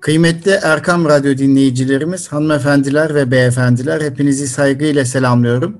Kıymetli 0.00 0.50
Erkam 0.62 1.04
Radyo 1.04 1.38
dinleyicilerimiz, 1.38 2.28
hanımefendiler 2.28 3.14
ve 3.14 3.30
beyefendiler 3.30 4.00
hepinizi 4.00 4.48
saygıyla 4.48 5.04
selamlıyorum. 5.04 5.78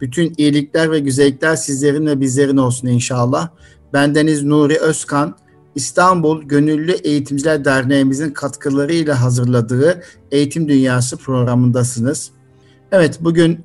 Bütün 0.00 0.34
iyilikler 0.36 0.90
ve 0.90 0.98
güzellikler 1.00 1.56
sizlerin 1.56 2.06
ve 2.06 2.20
bizlerin 2.20 2.56
olsun 2.56 2.88
inşallah. 2.88 3.48
Bendeniz 3.92 4.44
Nuri 4.44 4.78
Özkan, 4.78 5.36
İstanbul 5.74 6.42
Gönüllü 6.42 6.92
Eğitimciler 6.92 7.64
Derneğimizin 7.64 8.30
katkılarıyla 8.30 9.22
hazırladığı 9.22 10.02
Eğitim 10.30 10.68
Dünyası 10.68 11.16
programındasınız. 11.16 12.30
Evet 12.92 13.18
bugün 13.20 13.60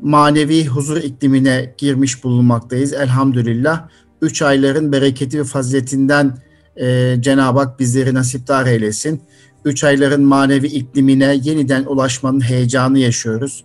manevi 0.00 0.66
huzur 0.66 0.96
iklimine 0.96 1.74
girmiş 1.78 2.24
bulunmaktayız 2.24 2.92
elhamdülillah. 2.92 3.88
Üç 4.22 4.42
ayların 4.42 4.92
bereketi 4.92 5.38
ve 5.38 5.44
faziletinden 5.44 6.38
e, 6.76 7.16
Cenab-ı 7.20 7.58
Hak 7.58 7.80
bizleri 7.80 8.14
nasiptar 8.14 8.66
eylesin. 8.66 9.22
Üç 9.64 9.84
ayların 9.84 10.24
manevi 10.24 10.66
iklimine 10.66 11.40
yeniden 11.42 11.84
ulaşmanın 11.84 12.40
heyecanı 12.40 12.98
yaşıyoruz. 12.98 13.64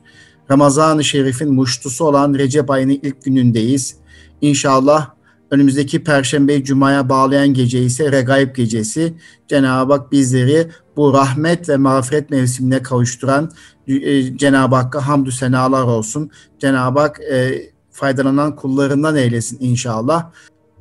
Ramazan-ı 0.52 1.04
Şerif'in 1.04 1.54
muştusu 1.54 2.05
olan 2.05 2.34
Recep 2.34 2.72
ayının 2.72 2.99
ilk 3.04 3.23
günündeyiz. 3.23 3.96
İnşallah 4.41 5.10
önümüzdeki 5.52 6.04
Perşembe 6.04 6.63
Cuma'ya 6.63 7.10
bağlayan 7.10 7.48
gece 7.48 7.80
ise 7.80 8.12
Regaib 8.12 8.55
gecesi. 8.55 9.13
Cenab-ı 9.48 9.94
Hak 9.94 10.12
bizleri 10.12 10.68
bu 10.98 11.13
rahmet 11.13 11.70
ve 11.70 11.77
mağfiret 11.77 12.30
mevsimine 12.30 12.84
kavuşturan 12.84 13.52
e, 13.88 14.38
Cenab-ı 14.38 14.76
Hakk'a 14.76 15.08
hamdü 15.08 15.32
senalar 15.32 15.84
olsun. 15.84 16.32
Cenab-ı 16.60 16.99
Hak 16.99 17.20
e, 17.20 17.70
faydalanan 17.91 18.55
kullarından 18.55 19.16
eylesin 19.16 19.58
inşallah. 19.60 20.32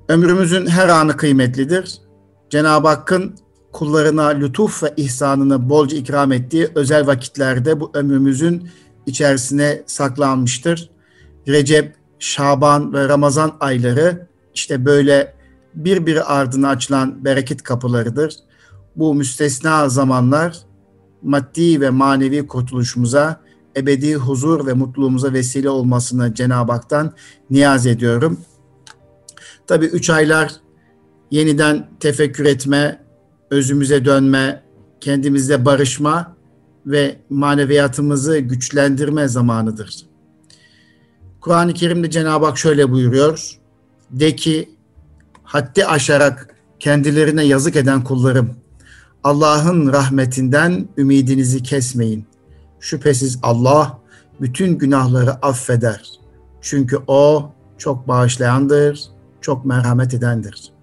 Ömrümüzün 0.09 0.67
her 0.67 0.89
anı 0.89 1.17
kıymetlidir. 1.17 2.04
Cenab-ı 2.55 2.89
Hakk'ın 2.89 3.35
kullarına 3.73 4.27
lütuf 4.27 4.83
ve 4.83 4.95
ihsanını 4.97 5.71
bolca 5.71 5.97
ikram 5.97 6.33
ettiği 6.33 6.69
özel 6.75 7.07
vakitlerde 7.07 7.81
bu 7.81 7.91
ömrümüzün 7.95 8.69
içerisine 9.07 9.83
saklanmıştır. 9.87 10.91
Recep, 11.49 11.95
Şaban 12.19 12.93
ve 12.93 13.09
Ramazan 13.09 13.57
ayları 13.61 14.27
işte 14.55 14.85
böyle 14.85 15.35
birbiri 15.75 16.23
ardına 16.23 16.69
açılan 16.69 17.25
bereket 17.25 17.63
kapılarıdır. 17.63 18.35
Bu 18.97 19.15
müstesna 19.15 19.89
zamanlar 19.89 20.59
maddi 21.23 21.81
ve 21.81 21.91
manevi 21.91 22.47
kurtuluşumuza, 22.47 23.41
ebedi 23.77 24.15
huzur 24.15 24.67
ve 24.67 24.73
mutluluğumuza 24.73 25.33
vesile 25.33 25.71
olmasını 25.71 26.35
Cenab-ı 26.35 26.73
Hak'tan 26.73 27.13
niyaz 27.51 27.87
ediyorum. 27.87 28.41
Tabi 29.67 29.87
üç 29.87 30.11
aylar 30.11 30.64
yeniden 31.35 31.89
tefekkür 32.01 32.45
etme, 32.45 33.01
özümüze 33.51 34.05
dönme, 34.05 34.63
kendimizle 35.01 35.65
barışma 35.65 36.37
ve 36.87 37.17
maneviyatımızı 37.31 38.39
güçlendirme 38.39 39.29
zamanıdır. 39.29 39.97
Kur'an-ı 41.41 41.75
Kerim'de 41.75 42.11
Cenab-ı 42.11 42.47
Hak 42.47 42.59
şöyle 42.59 42.91
buyuruyor. 42.91 43.59
De 44.11 44.37
ki 44.37 44.71
haddi 45.43 45.87
aşarak 45.87 46.55
kendilerine 46.81 47.45
yazık 47.45 47.77
eden 47.77 48.05
kullarım 48.05 48.51
Allah'ın 49.25 49.93
rahmetinden 49.93 50.89
ümidinizi 50.99 51.63
kesmeyin. 51.63 52.27
Şüphesiz 52.81 53.39
Allah 53.43 53.99
bütün 54.41 54.79
günahları 54.79 55.33
affeder. 55.33 56.11
Çünkü 56.61 56.99
o 57.07 57.53
çok 57.79 58.09
bağışlayandır, 58.09 59.05
çok 59.41 59.65
merhamet 59.65 60.15
edendir. 60.15 60.74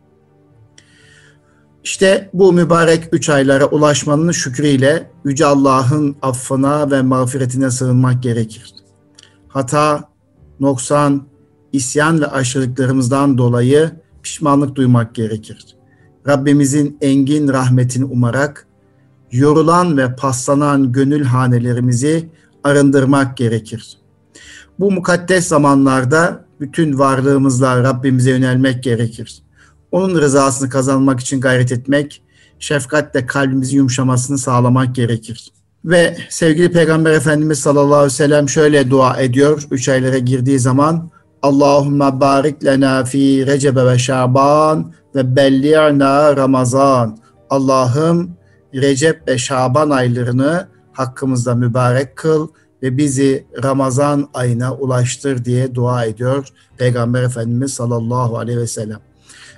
İşte 1.83 2.29
bu 2.33 2.53
mübarek 2.53 3.09
üç 3.11 3.29
aylara 3.29 3.65
ulaşmanın 3.65 4.31
şükrüyle 4.31 5.11
Yüce 5.25 5.45
Allah'ın 5.45 6.15
affına 6.21 6.91
ve 6.91 7.01
mağfiretine 7.01 7.71
sığınmak 7.71 8.23
gerekir. 8.23 8.73
Hata, 9.47 10.09
noksan, 10.59 11.27
isyan 11.73 12.21
ve 12.21 12.27
aşırılıklarımızdan 12.27 13.37
dolayı 13.37 13.91
pişmanlık 14.23 14.75
duymak 14.75 15.15
gerekir. 15.15 15.75
Rabbimizin 16.27 16.97
engin 17.01 17.47
rahmetini 17.47 18.05
umarak 18.05 18.67
yorulan 19.31 19.97
ve 19.97 20.15
paslanan 20.15 20.91
gönül 20.91 21.23
hanelerimizi 21.23 22.29
arındırmak 22.63 23.37
gerekir. 23.37 23.97
Bu 24.79 24.91
mukaddes 24.91 25.47
zamanlarda 25.47 26.45
bütün 26.59 26.99
varlığımızla 26.99 27.83
Rabbimize 27.83 28.31
yönelmek 28.31 28.83
gerekir 28.83 29.43
onun 29.91 30.21
rızasını 30.21 30.69
kazanmak 30.69 31.19
için 31.19 31.41
gayret 31.41 31.71
etmek, 31.71 32.21
şefkatle 32.59 33.25
kalbimizin 33.25 33.77
yumuşamasını 33.77 34.37
sağlamak 34.37 34.95
gerekir. 34.95 35.51
Ve 35.85 36.17
sevgili 36.29 36.71
Peygamber 36.71 37.11
Efendimiz 37.11 37.59
sallallahu 37.59 37.95
aleyhi 37.95 38.05
ve 38.05 38.09
sellem 38.09 38.49
şöyle 38.49 38.89
dua 38.89 39.17
ediyor 39.17 39.63
üç 39.71 39.89
aylara 39.89 40.17
girdiği 40.17 40.59
zaman. 40.59 41.09
Allahümme 41.41 42.19
barik 42.19 42.65
lena 42.65 43.03
fi 43.03 43.47
Recebe 43.47 43.85
ve 43.85 43.97
Şaban 43.97 44.93
ve 45.15 45.35
belli'na 45.35 46.37
Ramazan. 46.37 47.17
Allah'ım 47.49 48.31
Recep 48.73 49.27
ve 49.27 49.37
Şaban 49.37 49.89
aylarını 49.89 50.67
hakkımızda 50.93 51.55
mübarek 51.55 52.15
kıl 52.15 52.47
ve 52.83 52.97
bizi 52.97 53.45
Ramazan 53.63 54.29
ayına 54.33 54.73
ulaştır 54.73 55.45
diye 55.45 55.75
dua 55.75 56.05
ediyor 56.05 56.47
Peygamber 56.77 57.23
Efendimiz 57.23 57.73
sallallahu 57.73 58.37
aleyhi 58.37 58.59
ve 58.59 58.67
sellem. 58.67 58.99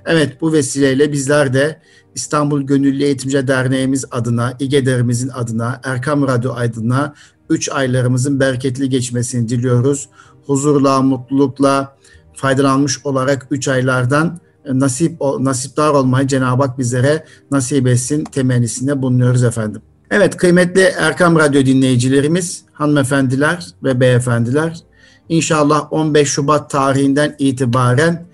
Evet 0.05 0.41
bu 0.41 0.53
vesileyle 0.53 1.11
bizler 1.11 1.53
de 1.53 1.79
İstanbul 2.15 2.61
Gönüllü 2.61 3.03
Eğitimci 3.03 3.47
Derneğimiz 3.47 4.05
adına, 4.11 4.53
İGEDER'imizin 4.59 5.29
adına, 5.29 5.81
Erkam 5.83 6.27
Radyo 6.27 6.53
adına 6.53 7.13
3 7.49 7.69
aylarımızın 7.69 8.39
bereketli 8.39 8.89
geçmesini 8.89 9.49
diliyoruz. 9.49 10.09
Huzurla, 10.45 11.01
mutlulukla 11.01 11.97
faydalanmış 12.33 13.05
olarak 13.05 13.47
3 13.51 13.67
aylardan 13.67 14.39
nasip 14.65 15.21
nasipdar 15.39 15.89
olmayı 15.89 16.27
Cenab-ı 16.27 16.63
Hak 16.63 16.79
bizlere 16.79 17.25
nasip 17.51 17.87
etsin 17.87 18.23
temennisinde 18.23 19.01
bulunuyoruz 19.01 19.43
efendim. 19.43 19.81
Evet 20.11 20.37
kıymetli 20.37 20.81
Erkam 20.81 21.35
Radyo 21.35 21.65
dinleyicilerimiz, 21.65 22.61
hanımefendiler 22.73 23.67
ve 23.83 23.99
beyefendiler, 23.99 24.83
İnşallah 25.29 25.93
15 25.93 26.29
Şubat 26.29 26.69
tarihinden 26.69 27.35
itibaren 27.39 28.25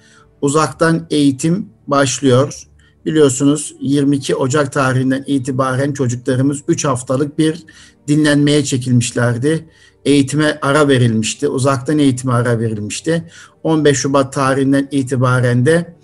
uzaktan 0.42 1.08
eğitim 1.10 1.70
başlıyor. 1.88 2.64
Biliyorsunuz 3.06 3.76
22 3.82 4.36
Ocak 4.36 4.74
tarihinden 4.74 5.24
itibaren 5.28 5.94
çocuklarımız 5.94 6.64
3 6.68 6.86
haftalık 6.86 7.38
bir 7.38 7.64
dinlenmeye 8.08 8.64
çekilmişlerdi. 8.64 9.70
Eğitime 10.06 10.60
ara 10.62 10.88
verilmişti. 10.88 11.48
Uzaktan 11.48 12.00
eğitime 12.00 12.34
ara 12.34 12.60
verilmişti. 12.60 13.24
15 13.64 13.98
Şubat 13.98 14.34
tarihinden 14.34 14.88
itibaren 14.92 15.66
de 15.66 15.96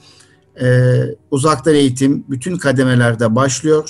e, 0.62 1.00
uzaktan 1.32 1.76
eğitim 1.76 2.26
bütün 2.30 2.58
kademelerde 2.58 3.36
başlıyor. 3.36 3.90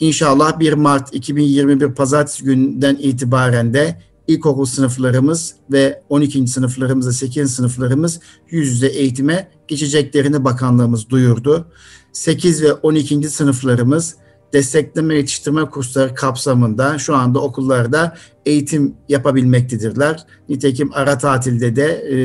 İnşallah 0.00 0.58
1 0.58 0.72
Mart 0.72 1.14
2021 1.14 1.94
Pazartesi 1.94 2.44
günden 2.44 2.96
itibaren 3.00 3.74
de 3.74 4.02
ilkokul 4.28 4.64
sınıflarımız 4.64 5.54
ve 5.72 6.02
12. 6.08 6.46
sınıflarımız 6.46 7.08
ve 7.08 7.12
8. 7.12 7.54
sınıflarımız 7.54 8.20
yüz 8.50 8.68
yüze 8.68 8.86
eğitime 8.86 9.48
geçeceklerini 9.68 10.44
bakanlığımız 10.44 11.08
duyurdu. 11.08 11.66
8 12.12 12.62
ve 12.62 12.72
12. 12.72 13.30
sınıflarımız 13.30 14.16
destekleme 14.54 15.14
yetiştirme 15.14 15.64
kursları 15.64 16.14
kapsamında 16.14 16.98
şu 16.98 17.16
anda 17.16 17.40
okullarda 17.40 18.16
eğitim 18.46 18.94
yapabilmektedirler. 19.08 20.26
Nitekim 20.48 20.90
ara 20.92 21.18
tatilde 21.18 21.76
de 21.76 21.86
e, 21.86 22.16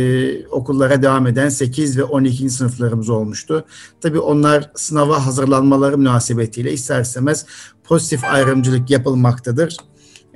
okullara 0.47 1.01
devam 1.01 1.27
eden 1.27 1.49
8 1.49 1.97
ve 1.97 2.03
12. 2.03 2.49
sınıflarımız 2.49 3.09
olmuştu. 3.09 3.65
Tabii 4.01 4.19
onlar 4.19 4.71
sınava 4.75 5.25
hazırlanmaları 5.25 5.97
münasebetiyle 5.97 6.73
ister 6.73 7.01
istemez 7.01 7.45
pozitif 7.83 8.23
ayrımcılık 8.23 8.89
yapılmaktadır. 8.89 9.77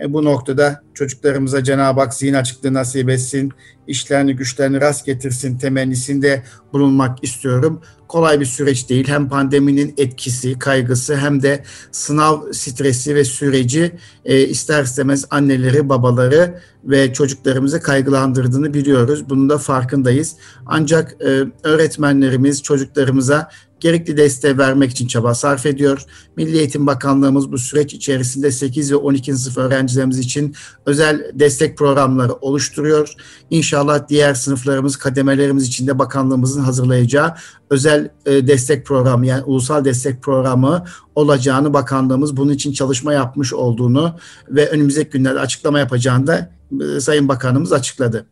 E, 0.03 0.13
bu 0.13 0.25
noktada 0.25 0.83
çocuklarımıza 0.94 1.63
Cenab-ı 1.63 2.00
Hak 2.00 2.13
zihin 2.13 2.33
açıklığı 2.33 2.73
nasip 2.73 3.09
etsin, 3.09 3.51
işlerini 3.88 4.35
güçlerini 4.35 4.81
rast 4.81 5.05
getirsin 5.05 5.57
temennisinde 5.57 6.44
bulunmak 6.73 7.23
istiyorum. 7.23 7.81
Kolay 8.07 8.39
bir 8.39 8.45
süreç 8.45 8.89
değil. 8.89 9.07
Hem 9.07 9.29
pandeminin 9.29 9.94
etkisi, 9.97 10.59
kaygısı 10.59 11.15
hem 11.15 11.44
de 11.44 11.63
sınav 11.91 12.51
stresi 12.51 13.15
ve 13.15 13.23
süreci 13.23 13.91
e, 14.25 14.41
ister 14.47 14.83
istemez 14.83 15.25
anneleri, 15.29 15.89
babaları 15.89 16.59
ve 16.83 17.13
çocuklarımızı 17.13 17.81
kaygılandırdığını 17.81 18.73
biliyoruz. 18.73 19.29
Bunun 19.29 19.50
da 19.50 19.57
farkındayız. 19.57 20.35
Ancak 20.65 21.15
e, 21.21 21.44
öğretmenlerimiz 21.63 22.63
çocuklarımıza 22.63 23.50
gerekli 23.83 24.18
desteği 24.18 24.57
vermek 24.57 24.91
için 24.91 25.07
çaba 25.07 25.33
sarf 25.33 25.65
ediyor. 25.65 26.06
Milli 26.35 26.57
Eğitim 26.57 26.88
Bakanlığımız 26.88 27.51
bu 27.51 27.57
süreç 27.57 27.94
içerisinde 27.94 28.51
8 28.51 28.91
ve 28.91 28.95
12. 28.95 29.35
sınıf 29.35 29.57
öğrencilerimiz 29.57 30.19
için 30.19 30.56
özel 30.85 31.31
destek 31.33 31.77
programları 31.77 32.33
oluşturuyor. 32.33 33.13
İnşallah 33.50 34.07
diğer 34.09 34.33
sınıflarımız, 34.33 34.97
kademelerimiz 34.97 35.68
için 35.68 35.88
de 35.88 36.00
bakanlığımızın 36.00 36.62
hazırlayacağı 36.62 37.33
özel 37.69 38.09
e, 38.25 38.47
destek 38.47 38.85
programı 38.85 39.25
yani 39.25 39.44
ulusal 39.44 39.86
destek 39.86 40.24
programı 40.24 40.86
olacağını 41.15 41.74
bakanlığımız 41.74 42.38
bunun 42.38 42.51
için 42.51 42.74
çalışma 42.74 43.13
yapmış 43.13 43.53
olduğunu 43.53 44.15
ve 44.50 44.69
önümüzdeki 44.69 45.09
günlerde 45.09 45.39
açıklama 45.39 45.79
yapacağını 45.79 46.27
da 46.27 46.51
e, 46.81 47.00
Sayın 47.00 47.27
Bakanımız 47.27 47.74
açıkladı. 47.74 48.25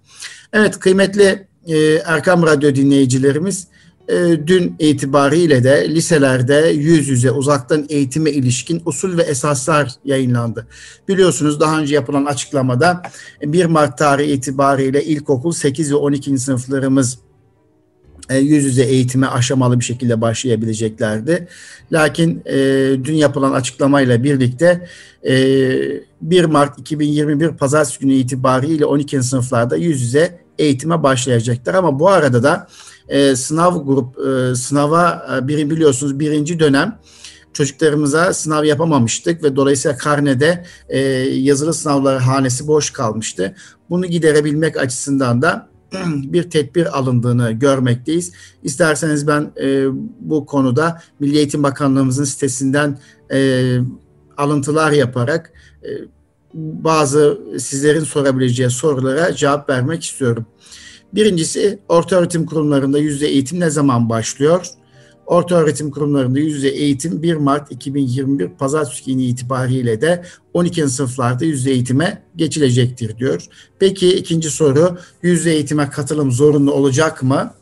Evet 0.53 0.79
kıymetli 0.79 1.47
e, 1.67 1.77
Erkam 2.05 2.43
Radyo 2.43 2.75
dinleyicilerimiz 2.75 3.67
dün 4.47 4.75
itibariyle 4.79 5.63
de 5.63 5.89
liselerde 5.89 6.67
yüz 6.75 7.07
yüze 7.07 7.31
uzaktan 7.31 7.85
eğitime 7.89 8.31
ilişkin 8.31 8.81
usul 8.85 9.17
ve 9.17 9.21
esaslar 9.21 9.91
yayınlandı. 10.05 10.67
Biliyorsunuz 11.07 11.59
daha 11.59 11.79
önce 11.79 11.95
yapılan 11.95 12.25
açıklamada 12.25 13.01
1 13.41 13.65
Mart 13.65 13.97
tarihi 13.97 14.31
itibariyle 14.31 15.03
ilkokul 15.03 15.51
8 15.51 15.91
ve 15.91 15.95
12. 15.95 16.37
sınıflarımız 16.37 17.17
e, 18.31 18.37
yüz 18.37 18.65
yüze 18.65 18.83
eğitime 18.83 19.27
aşamalı 19.27 19.79
bir 19.79 19.85
şekilde 19.85 20.21
başlayabileceklerdi. 20.21 21.47
Lakin 21.91 22.41
e, 22.45 22.57
dün 23.03 23.13
yapılan 23.13 23.51
açıklamayla 23.51 24.23
birlikte 24.23 24.87
e, 25.23 25.33
1 26.21 26.45
Mart 26.45 26.79
2021 26.79 27.49
Pazartesi 27.49 27.99
günü 27.99 28.13
itibariyle 28.13 28.85
12. 28.85 29.23
sınıflarda 29.23 29.75
yüz 29.75 30.01
yüze 30.01 30.39
eğitime 30.59 31.03
başlayacaklar. 31.03 31.73
Ama 31.73 31.99
bu 31.99 32.09
arada 32.09 32.43
da 32.43 32.67
e, 33.11 33.35
sınav 33.35 33.85
grup 33.85 34.17
e, 34.19 34.55
sınava 34.55 35.27
e, 35.37 35.47
biri 35.47 35.69
biliyorsunuz 35.69 36.19
birinci 36.19 36.59
dönem 36.59 36.99
çocuklarımıza 37.53 38.33
sınav 38.33 38.63
yapamamıştık 38.63 39.43
ve 39.43 39.55
dolayısıyla 39.55 39.97
karnede 39.97 40.65
e, 40.89 40.99
yazılı 40.99 41.73
sınavları 41.73 42.17
hanesi 42.17 42.67
boş 42.67 42.89
kalmıştı. 42.89 43.55
Bunu 43.89 44.05
giderebilmek 44.05 44.77
açısından 44.77 45.41
da 45.41 45.69
bir 46.05 46.43
tedbir 46.43 46.97
alındığını 46.97 47.51
görmekteyiz. 47.51 48.31
İsterseniz 48.63 49.27
ben 49.27 49.51
e, 49.61 49.85
bu 50.19 50.45
konuda 50.45 51.01
Milli 51.19 51.37
Eğitim 51.37 51.63
Bakanlığımızın 51.63 52.23
sitesinden 52.23 52.99
e, 53.31 53.77
alıntılar 54.37 54.91
yaparak 54.91 55.53
e, 55.83 55.89
bazı 56.53 57.39
sizlerin 57.59 58.03
sorabileceği 58.03 58.69
sorulara 58.69 59.35
cevap 59.35 59.69
vermek 59.69 60.03
istiyorum. 60.03 60.45
Birincisi 61.13 61.79
orta 61.89 62.15
öğretim 62.15 62.45
kurumlarında 62.45 62.99
yüzde 62.99 63.27
eğitim 63.27 63.59
ne 63.59 63.69
zaman 63.69 64.09
başlıyor? 64.09 64.65
Orta 65.25 65.55
öğretim 65.55 65.91
kurumlarında 65.91 66.39
yüzde 66.39 66.69
eğitim 66.69 67.21
1 67.21 67.35
Mart 67.35 67.71
2021 67.71 68.49
Pazartesi 68.49 69.05
günü 69.05 69.21
itibariyle 69.21 70.01
de 70.01 70.25
12. 70.53 70.87
sınıflarda 70.89 71.45
yüzde 71.45 71.71
eğitime 71.71 72.23
geçilecektir 72.35 73.17
diyor. 73.17 73.45
Peki 73.79 74.13
ikinci 74.13 74.49
soru 74.49 74.97
yüzde 75.21 75.51
eğitime 75.51 75.89
katılım 75.89 76.31
zorunlu 76.31 76.73
olacak 76.73 77.23
mı? 77.23 77.53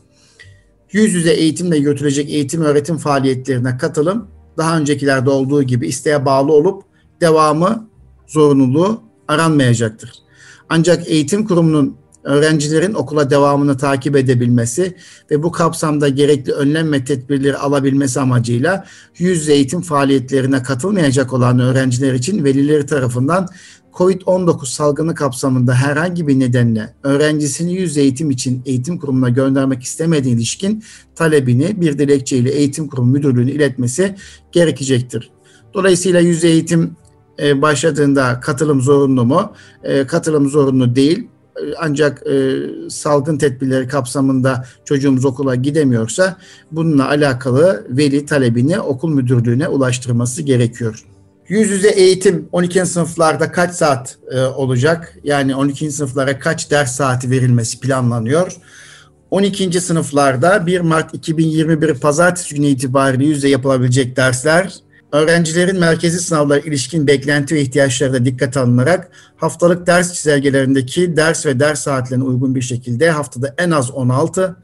Yüz 0.92 1.14
yüze 1.14 1.32
eğitimle 1.32 1.78
götürecek 1.78 2.30
eğitim 2.30 2.62
öğretim 2.62 2.96
faaliyetlerine 2.96 3.78
katılım 3.78 4.28
daha 4.56 4.78
öncekilerde 4.78 5.30
olduğu 5.30 5.62
gibi 5.62 5.88
isteğe 5.88 6.24
bağlı 6.24 6.52
olup 6.52 6.82
devamı 7.20 7.88
zorunluluğu 8.26 9.02
aranmayacaktır. 9.28 10.12
Ancak 10.68 11.08
eğitim 11.08 11.46
kurumunun 11.46 11.99
öğrencilerin 12.24 12.94
okula 12.94 13.30
devamını 13.30 13.76
takip 13.76 14.16
edebilmesi 14.16 14.96
ve 15.30 15.42
bu 15.42 15.52
kapsamda 15.52 16.08
gerekli 16.08 16.52
önlem 16.52 16.92
ve 16.92 17.04
tedbirleri 17.04 17.56
alabilmesi 17.56 18.20
amacıyla 18.20 18.86
yüz 19.18 19.48
eğitim 19.48 19.80
faaliyetlerine 19.80 20.62
katılmayacak 20.62 21.32
olan 21.32 21.58
öğrenciler 21.58 22.14
için 22.14 22.44
velileri 22.44 22.86
tarafından 22.86 23.48
COVID-19 23.92 24.66
salgını 24.66 25.14
kapsamında 25.14 25.74
herhangi 25.74 26.28
bir 26.28 26.38
nedenle 26.38 26.94
öğrencisini 27.02 27.72
yüz 27.72 27.96
eğitim 27.96 28.30
için 28.30 28.62
eğitim 28.66 28.98
kurumuna 28.98 29.28
göndermek 29.28 29.82
istemediği 29.82 30.34
ilişkin 30.34 30.84
talebini 31.14 31.80
bir 31.80 31.98
dilekçeyle 31.98 32.50
eğitim 32.50 32.88
kurumu 32.88 33.10
müdürlüğüne 33.10 33.50
iletmesi 33.50 34.14
gerekecektir. 34.52 35.30
Dolayısıyla 35.74 36.20
yüz 36.20 36.44
eğitim 36.44 36.96
e, 37.38 37.62
başladığında 37.62 38.40
katılım 38.40 38.80
zorunlu 38.80 39.24
mu? 39.24 39.52
E, 39.82 40.06
katılım 40.06 40.48
zorunlu 40.48 40.96
değil. 40.96 41.28
E, 41.56 41.74
ancak 41.78 42.26
e, 42.26 42.60
salgın 42.90 43.38
tedbirleri 43.38 43.88
kapsamında 43.88 44.64
çocuğumuz 44.84 45.24
okula 45.24 45.54
gidemiyorsa 45.54 46.36
bununla 46.72 47.08
alakalı 47.08 47.86
veli 47.88 48.26
talebini 48.26 48.80
okul 48.80 49.14
müdürlüğüne 49.14 49.68
ulaştırması 49.68 50.42
gerekiyor. 50.42 51.04
Yüz 51.48 51.70
yüze 51.70 51.88
eğitim 51.88 52.48
12. 52.52 52.86
sınıflarda 52.86 53.52
kaç 53.52 53.74
saat 53.74 54.18
e, 54.30 54.40
olacak? 54.40 55.16
Yani 55.24 55.54
12. 55.54 55.90
sınıflara 55.90 56.38
kaç 56.38 56.70
ders 56.70 56.96
saati 56.96 57.30
verilmesi 57.30 57.80
planlanıyor? 57.80 58.56
12. 59.30 59.80
sınıflarda 59.80 60.66
1 60.66 60.80
Mart 60.80 61.14
2021 61.14 61.94
Pazartesi 61.94 62.54
günü 62.54 62.66
itibariyle 62.66 63.24
yüzde 63.24 63.48
yapılabilecek 63.48 64.16
dersler 64.16 64.74
öğrencilerin 65.12 65.78
merkezi 65.78 66.20
sınavlara 66.20 66.58
ilişkin 66.58 67.06
beklenti 67.06 67.54
ve 67.54 67.60
ihtiyaçları 67.60 68.12
da 68.12 68.24
dikkate 68.24 68.60
alınarak 68.60 69.10
haftalık 69.36 69.86
ders 69.86 70.12
çizelgelerindeki 70.12 71.16
ders 71.16 71.46
ve 71.46 71.60
ders 71.60 71.80
saatlerine 71.80 72.24
uygun 72.24 72.54
bir 72.54 72.62
şekilde 72.62 73.10
haftada 73.10 73.54
en 73.58 73.70
az 73.70 73.90
16, 73.90 74.56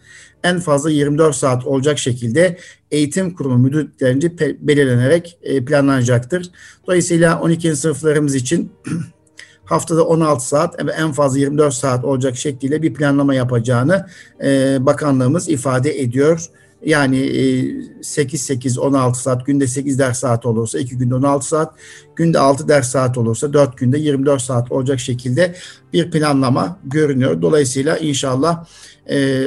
en 0.44 0.60
fazla 0.60 0.90
24 0.90 1.36
saat 1.36 1.66
olacak 1.66 1.98
şekilde 1.98 2.58
eğitim 2.90 3.34
kurumu 3.34 3.58
müdürlüklerince 3.58 4.38
belirlenerek 4.60 5.38
e, 5.42 5.64
planlanacaktır. 5.64 6.50
Dolayısıyla 6.86 7.40
12. 7.40 7.76
sınıflarımız 7.76 8.34
için 8.34 8.72
haftada 9.64 10.06
16 10.06 10.48
saat 10.48 10.86
ve 10.86 10.92
en 10.92 11.12
fazla 11.12 11.38
24 11.38 11.74
saat 11.74 12.04
olacak 12.04 12.36
şekliyle 12.36 12.82
bir 12.82 12.94
planlama 12.94 13.34
yapacağını 13.34 14.06
e, 14.44 14.78
bakanlığımız 14.86 15.48
ifade 15.48 16.00
ediyor. 16.00 16.50
Yani 16.86 17.16
8-8-16 17.16 19.10
e, 19.10 19.14
saat, 19.14 19.46
günde 19.46 19.66
8 19.66 19.98
ders 19.98 20.18
saat 20.18 20.46
olursa 20.46 20.78
2 20.78 20.98
günde 20.98 21.14
16 21.14 21.48
saat, 21.48 21.74
günde 22.16 22.38
6 22.38 22.68
ders 22.68 22.90
saat 22.90 23.18
olursa 23.18 23.52
4 23.52 23.78
günde 23.78 23.98
24 23.98 24.42
saat 24.42 24.72
olacak 24.72 25.00
şekilde 25.00 25.54
bir 25.92 26.10
planlama 26.10 26.80
görünüyor. 26.84 27.42
Dolayısıyla 27.42 27.98
inşallah 27.98 28.64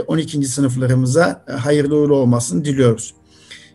12. 0.08 0.40
E, 0.40 0.42
sınıflarımıza 0.42 1.46
hayırlı 1.60 1.96
uğurlu 1.96 2.16
olmasını 2.16 2.66
diliyoruz. 2.66 3.14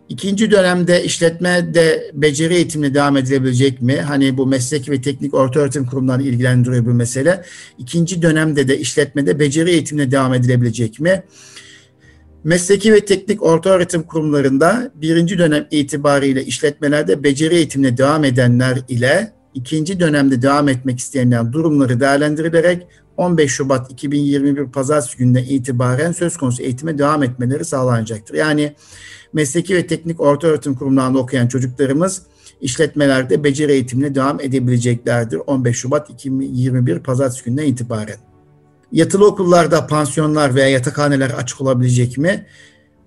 İkinci 0.08 0.50
dönemde 0.50 1.04
işletmede 1.04 2.10
beceri 2.14 2.54
eğitimine 2.54 2.94
devam 2.94 3.16
edilebilecek 3.16 3.82
mi? 3.82 3.96
Hani 3.96 4.36
bu 4.36 4.46
meslek 4.46 4.90
ve 4.90 5.02
teknik 5.02 5.34
orta 5.34 5.60
öğretim 5.60 5.86
kurumlarını 5.86 6.22
ilgilendiriyor 6.22 6.86
bu 6.86 6.90
mesele. 6.90 7.44
İkinci 7.78 8.22
dönemde 8.22 8.68
de 8.68 8.78
işletmede 8.78 9.38
beceri 9.38 9.70
eğitimine 9.70 10.10
devam 10.10 10.34
edilebilecek 10.34 11.00
mi? 11.00 11.24
Mesleki 12.44 12.92
ve 12.92 13.04
teknik 13.04 13.42
orta 13.42 13.70
öğretim 13.70 14.02
kurumlarında 14.02 14.90
birinci 14.94 15.38
dönem 15.38 15.66
itibariyle 15.70 16.44
işletmelerde 16.44 17.22
beceri 17.22 17.54
eğitimine 17.54 17.96
devam 17.96 18.24
edenler 18.24 18.78
ile 18.88 19.32
ikinci 19.54 20.00
dönemde 20.00 20.42
devam 20.42 20.68
etmek 20.68 20.98
isteyenler 20.98 21.52
durumları 21.52 22.00
değerlendirilerek 22.00 22.86
15 23.16 23.50
Şubat 23.50 23.92
2021 23.92 24.66
Pazartesi 24.66 25.18
gününden 25.18 25.44
itibaren 25.44 26.12
söz 26.12 26.36
konusu 26.36 26.62
eğitime 26.62 26.98
devam 26.98 27.22
etmeleri 27.22 27.64
sağlanacaktır. 27.64 28.34
Yani 28.34 28.74
mesleki 29.32 29.76
ve 29.76 29.86
teknik 29.86 30.20
orta 30.20 30.46
öğretim 30.46 30.74
kurumlarında 30.74 31.18
okuyan 31.18 31.48
çocuklarımız 31.48 32.22
işletmelerde 32.60 33.44
beceri 33.44 33.72
eğitimine 33.72 34.14
devam 34.14 34.40
edebileceklerdir 34.40 35.40
15 35.46 35.76
Şubat 35.76 36.10
2021 36.10 36.98
Pazartesi 36.98 37.44
gününden 37.44 37.66
itibaren. 37.66 38.16
Yatılı 38.94 39.26
okullarda 39.26 39.86
pansiyonlar 39.86 40.54
veya 40.54 40.68
yatakhaneler 40.68 41.30
açık 41.30 41.60
olabilecek 41.60 42.18
mi? 42.18 42.46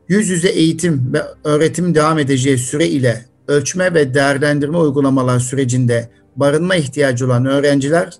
Yüz 0.08 0.30
yüze 0.30 0.50
eğitim 0.50 1.14
ve 1.14 1.22
öğretim 1.44 1.96
devam 1.96 2.20
edeceği 2.20 2.58
süre 2.58 2.88
ile 2.88 3.26
ölçme 3.48 3.94
ve 3.94 4.14
değerlendirme 4.14 4.78
uygulamalar 4.78 5.40
sürecinde 5.40 6.10
barınma 6.36 6.76
ihtiyacı 6.76 7.26
olan 7.26 7.46
öğrenciler 7.46 8.14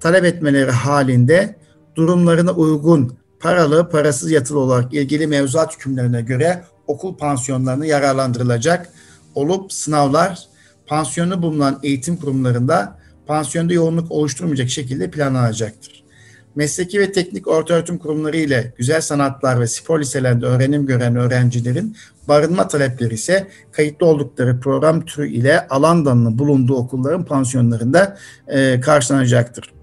talep 0.00 0.24
etmeleri 0.24 0.70
halinde 0.70 1.56
durumlarına 1.96 2.52
uygun 2.52 3.16
paralı, 3.40 3.88
parasız 3.88 4.30
yatılı 4.30 4.58
olarak 4.58 4.94
ilgili 4.94 5.26
mevzuat 5.26 5.74
hükümlerine 5.74 6.22
göre 6.22 6.64
okul 6.86 7.16
pansiyonlarını 7.16 7.86
yararlandırılacak 7.86 8.88
olup 9.34 9.72
sınavlar 9.72 10.48
pansiyonu 10.86 11.42
bulunan 11.42 11.80
eğitim 11.82 12.16
kurumlarında 12.16 12.98
pansiyonda 13.26 13.72
yoğunluk 13.72 14.12
oluşturmayacak 14.12 14.70
şekilde 14.70 15.10
planlanacaktır 15.10 16.03
mesleki 16.56 17.00
ve 17.00 17.12
teknik 17.12 17.48
ortaöğretim 17.48 17.98
kurumları 17.98 18.36
ile 18.36 18.72
güzel 18.76 19.00
sanatlar 19.00 19.60
ve 19.60 19.66
spor 19.66 20.00
liselerinde 20.00 20.46
öğrenim 20.46 20.86
gören 20.86 21.16
öğrencilerin 21.16 21.96
barınma 22.28 22.68
talepleri 22.68 23.14
ise 23.14 23.48
kayıtlı 23.72 24.06
oldukları 24.06 24.60
program 24.60 25.04
türü 25.04 25.28
ile 25.28 25.68
alan 25.68 26.04
dalının 26.04 26.38
bulunduğu 26.38 26.74
okulların 26.74 27.24
pansiyonlarında 27.24 28.18
e, 28.48 28.80
karşılanacaktır. 28.80 29.74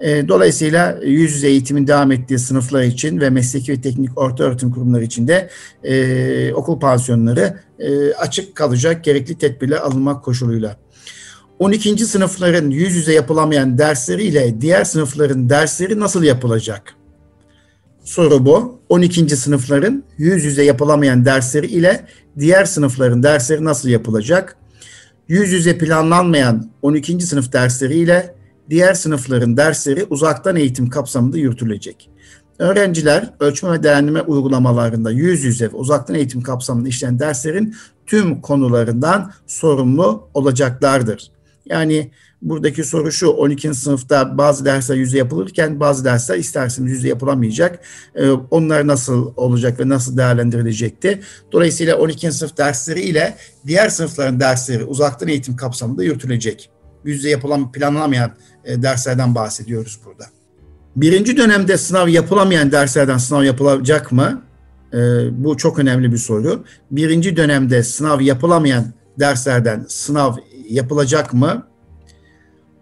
E, 0.00 0.28
dolayısıyla 0.28 0.98
yüz 1.04 1.34
yüze 1.34 1.48
eğitimin 1.48 1.86
devam 1.86 2.12
ettiği 2.12 2.38
sınıflar 2.38 2.82
için 2.82 3.20
ve 3.20 3.30
mesleki 3.30 3.72
ve 3.72 3.80
teknik 3.80 4.18
orta 4.18 4.44
öğretim 4.44 4.70
kurumları 4.70 5.04
için 5.04 5.28
de 5.28 5.50
e, 5.84 6.52
okul 6.52 6.80
pansiyonları 6.80 7.60
e, 7.78 8.12
açık 8.12 8.54
kalacak 8.54 9.04
gerekli 9.04 9.38
tedbirler 9.38 9.76
alınmak 9.76 10.24
koşuluyla. 10.24 10.76
12. 11.58 12.06
sınıfların 12.06 12.70
yüz 12.70 12.94
yüze 12.94 13.12
yapılamayan 13.12 13.78
dersleri 13.78 14.22
ile 14.22 14.60
diğer 14.60 14.84
sınıfların 14.84 15.50
dersleri 15.50 16.00
nasıl 16.00 16.22
yapılacak? 16.22 16.94
Soru 18.04 18.46
bu. 18.46 18.80
12. 18.88 19.36
sınıfların 19.36 20.04
yüz 20.18 20.44
yüze 20.44 20.64
yapılamayan 20.64 21.24
dersleri 21.24 21.66
ile 21.66 22.06
diğer 22.38 22.64
sınıfların 22.64 23.22
dersleri 23.22 23.64
nasıl 23.64 23.88
yapılacak? 23.88 24.56
Yüz 25.28 25.52
yüze 25.52 25.78
planlanmayan 25.78 26.70
12. 26.82 27.20
sınıf 27.20 27.52
dersleri 27.52 27.98
ile 27.98 28.34
diğer 28.70 28.94
sınıfların 28.94 29.56
dersleri 29.56 30.04
uzaktan 30.10 30.56
eğitim 30.56 30.90
kapsamında 30.90 31.38
yürütülecek. 31.38 32.10
Öğrenciler 32.58 33.34
ölçme 33.40 33.72
ve 33.72 33.82
değerlendirme 33.82 34.22
uygulamalarında 34.22 35.10
yüz 35.10 35.44
yüze 35.44 35.64
ve 35.64 35.76
uzaktan 35.76 36.16
eğitim 36.16 36.42
kapsamında 36.42 36.88
işlenen 36.88 37.18
derslerin 37.18 37.74
tüm 38.06 38.40
konularından 38.40 39.32
sorumlu 39.46 40.28
olacaklardır. 40.34 41.37
Yani 41.68 42.10
buradaki 42.42 42.84
soru 42.84 43.12
şu 43.12 43.28
12. 43.28 43.74
sınıfta 43.74 44.38
bazı 44.38 44.64
dersler 44.64 44.96
yüzde 44.96 45.18
yapılırken 45.18 45.80
bazı 45.80 46.04
dersler 46.04 46.36
isterseniz 46.36 46.92
yüzde 46.92 47.08
yapılamayacak. 47.08 47.78
Ee, 48.14 48.30
onlar 48.30 48.86
nasıl 48.86 49.32
olacak 49.36 49.80
ve 49.80 49.88
nasıl 49.88 50.16
değerlendirilecekti? 50.16 51.20
Dolayısıyla 51.52 51.96
12. 51.96 52.32
sınıf 52.32 52.58
dersleri 52.58 53.00
ile 53.00 53.36
diğer 53.66 53.88
sınıfların 53.88 54.40
dersleri 54.40 54.84
uzaktan 54.84 55.28
eğitim 55.28 55.56
kapsamında 55.56 56.04
yürütülecek. 56.04 56.70
Yüzde 57.04 57.28
yapılan 57.28 57.72
planlanamayan 57.72 58.30
e, 58.64 58.82
derslerden 58.82 59.34
bahsediyoruz 59.34 60.00
burada. 60.04 60.24
Birinci 60.96 61.36
dönemde 61.36 61.78
sınav 61.78 62.08
yapılamayan 62.08 62.72
derslerden 62.72 63.18
sınav 63.18 63.42
yapılacak 63.42 64.12
mı? 64.12 64.42
E, 64.92 64.98
bu 65.44 65.56
çok 65.56 65.78
önemli 65.78 66.12
bir 66.12 66.18
soru. 66.18 66.64
Birinci 66.90 67.36
dönemde 67.36 67.82
sınav 67.82 68.20
yapılamayan 68.20 68.84
derslerden 69.18 69.84
sınav 69.88 70.36
yapılacak 70.68 71.34
mı? 71.34 71.66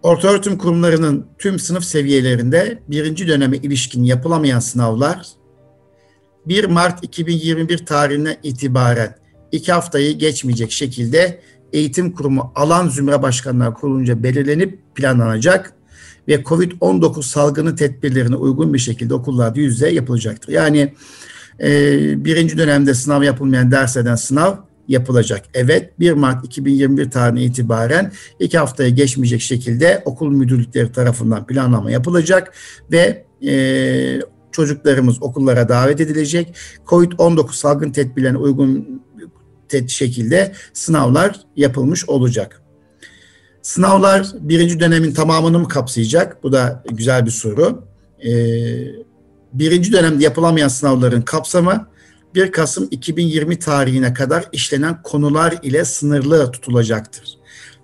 Ortaöğretim 0.03 0.57
kurumlarının 0.57 1.27
tüm 1.37 1.59
sınıf 1.59 1.83
seviyelerinde 1.83 2.79
birinci 2.87 3.27
döneme 3.27 3.57
ilişkin 3.57 4.03
yapılamayan 4.03 4.59
sınavlar 4.59 5.27
1 6.45 6.65
Mart 6.65 7.03
2021 7.03 7.85
tarihine 7.85 8.37
itibaren 8.43 9.15
iki 9.51 9.71
haftayı 9.71 10.17
geçmeyecek 10.17 10.71
şekilde 10.71 11.41
eğitim 11.73 12.11
kurumu 12.11 12.51
alan 12.55 12.89
zümre 12.89 13.21
başkanlar 13.21 13.73
kurulunca 13.73 14.23
belirlenip 14.23 14.79
planlanacak 14.95 15.73
ve 16.27 16.35
COVID-19 16.35 17.23
salgını 17.23 17.75
tedbirlerine 17.75 18.35
uygun 18.35 18.73
bir 18.73 18.79
şekilde 18.79 19.13
okullarda 19.13 19.59
yüzde 19.59 19.89
yapılacaktır. 19.89 20.53
Yani 20.53 20.93
e, 21.59 21.69
birinci 22.25 22.57
dönemde 22.57 22.93
sınav 22.93 23.23
yapılmayan 23.23 23.71
derslerden 23.71 24.15
sınav 24.15 24.55
yapılacak. 24.87 25.45
Evet 25.53 25.99
1 25.99 26.11
Mart 26.11 26.45
2021 26.45 27.11
tarihine 27.11 27.43
itibaren 27.43 28.11
iki 28.39 28.57
haftaya 28.57 28.89
geçmeyecek 28.89 29.41
şekilde 29.41 30.01
okul 30.05 30.31
müdürlükleri 30.31 30.91
tarafından 30.91 31.47
planlama 31.47 31.91
yapılacak 31.91 32.53
ve 32.91 33.25
e, 33.47 34.21
çocuklarımız 34.51 35.23
okullara 35.23 35.69
davet 35.69 36.01
edilecek. 36.01 36.55
Covid-19 36.85 37.53
salgın 37.53 37.91
tedbirlerine 37.91 38.37
uygun 38.37 39.01
şekilde 39.87 40.53
sınavlar 40.73 41.39
yapılmış 41.55 42.09
olacak. 42.09 42.61
Sınavlar 43.61 44.27
birinci 44.39 44.79
dönemin 44.79 45.13
tamamını 45.13 45.59
mı 45.59 45.67
kapsayacak? 45.67 46.43
Bu 46.43 46.51
da 46.51 46.83
güzel 46.91 47.25
bir 47.25 47.31
soru. 47.31 47.83
Ee, 48.25 48.29
birinci 49.53 49.91
dönemde 49.93 50.23
yapılamayan 50.23 50.67
sınavların 50.67 51.21
kapsamı 51.21 51.87
1 52.35 52.51
Kasım 52.51 52.87
2020 52.91 53.59
tarihine 53.59 54.13
kadar 54.13 54.45
işlenen 54.51 55.01
konular 55.01 55.55
ile 55.63 55.85
sınırlı 55.85 56.51
tutulacaktır. 56.51 57.37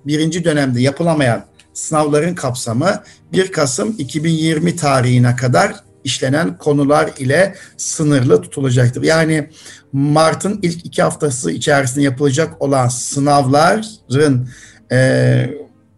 Birinci 0.05 0.43
dönemde 0.43 0.81
yapılamayan 0.81 1.45
sınavların 1.73 2.35
kapsamı 2.35 3.03
1 3.31 3.51
Kasım 3.51 3.95
2020 3.97 4.75
tarihine 4.75 5.35
kadar 5.35 5.75
işlenen 6.03 6.57
konular 6.57 7.09
ile 7.17 7.55
sınırlı 7.77 8.41
tutulacaktır. 8.41 9.03
Yani 9.03 9.49
Mart'ın 9.93 10.59
ilk 10.61 10.85
iki 10.85 11.03
haftası 11.03 11.51
içerisinde 11.51 12.03
yapılacak 12.03 12.61
olan 12.61 12.87
sınavların 12.87 14.49
e, 14.91 15.49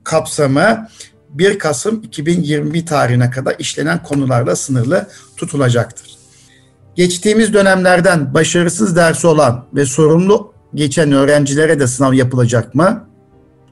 kapsamı 0.03 0.87
1 1.29 1.59
Kasım 1.59 2.03
2020 2.03 2.85
tarihine 2.85 3.29
kadar 3.29 3.55
işlenen 3.59 4.03
konularla 4.03 4.55
sınırlı 4.55 5.07
tutulacaktır. 5.37 6.14
Geçtiğimiz 6.95 7.53
dönemlerden 7.53 8.33
başarısız 8.33 8.95
dersi 8.95 9.27
olan 9.27 9.65
ve 9.73 9.85
sorumlu 9.85 10.53
geçen 10.73 11.11
öğrencilere 11.11 11.79
de 11.79 11.87
sınav 11.87 12.13
yapılacak 12.13 12.75
mı? 12.75 13.07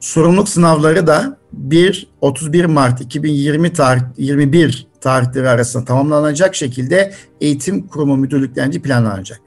Sorumluluk 0.00 0.48
sınavları 0.48 1.06
da 1.06 1.38
1 1.52 2.06
31 2.20 2.64
Mart 2.64 3.00
2020 3.00 3.72
tarih 3.72 4.02
21 4.16 4.86
tarihleri 5.00 5.48
arasında 5.48 5.84
tamamlanacak 5.84 6.54
şekilde 6.54 7.14
eğitim 7.40 7.86
kurumu 7.86 8.16
müdürlüklerince 8.16 8.82
planlanacak. 8.82 9.40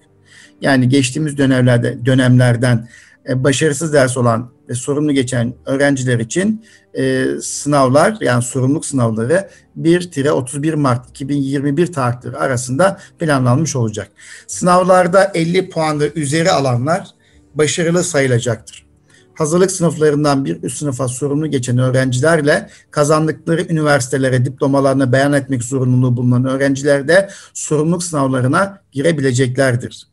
Yani 0.62 0.90
geçtiğimiz 0.90 1.38
dönemlerde 1.38 2.06
dönemlerden 2.06 2.88
başarısız 3.36 3.94
ders 3.94 4.18
olan 4.18 4.52
ve 4.70 4.74
sorumlu 4.74 5.12
geçen 5.12 5.54
öğrenciler 5.66 6.20
için 6.20 6.66
e, 6.94 7.26
sınavlar 7.42 8.18
yani 8.22 8.44
sorumluluk 8.44 8.86
sınavları 8.86 9.50
1-31 9.82 10.76
Mart 10.76 11.10
2021 11.10 11.92
tarihleri 11.92 12.38
arasında 12.38 13.00
planlanmış 13.20 13.76
olacak. 13.76 14.12
Sınavlarda 14.48 15.32
50 15.34 15.70
puan 15.70 16.00
ve 16.00 16.12
üzeri 16.16 16.52
alanlar 16.52 17.08
başarılı 17.56 18.04
sayılacaktır. 18.04 18.88
Hazırlık 19.34 19.72
sınıflarından 19.72 20.46
bir 20.46 20.64
üst 20.64 20.78
sınıfa 20.78 21.08
sorumlu 21.08 21.48
geçen 21.48 21.78
öğrencilerle 21.78 22.70
kazandıkları 22.92 23.62
üniversitelere 23.62 24.46
diplomalarını 24.46 25.12
beyan 25.12 25.34
etmek 25.34 25.64
zorunluluğu 25.64 26.18
bulunan 26.18 26.46
öğrenciler 26.46 27.08
de 27.08 27.30
sorumluluk 27.54 28.04
sınavlarına 28.04 28.82
girebileceklerdir. 28.92 30.08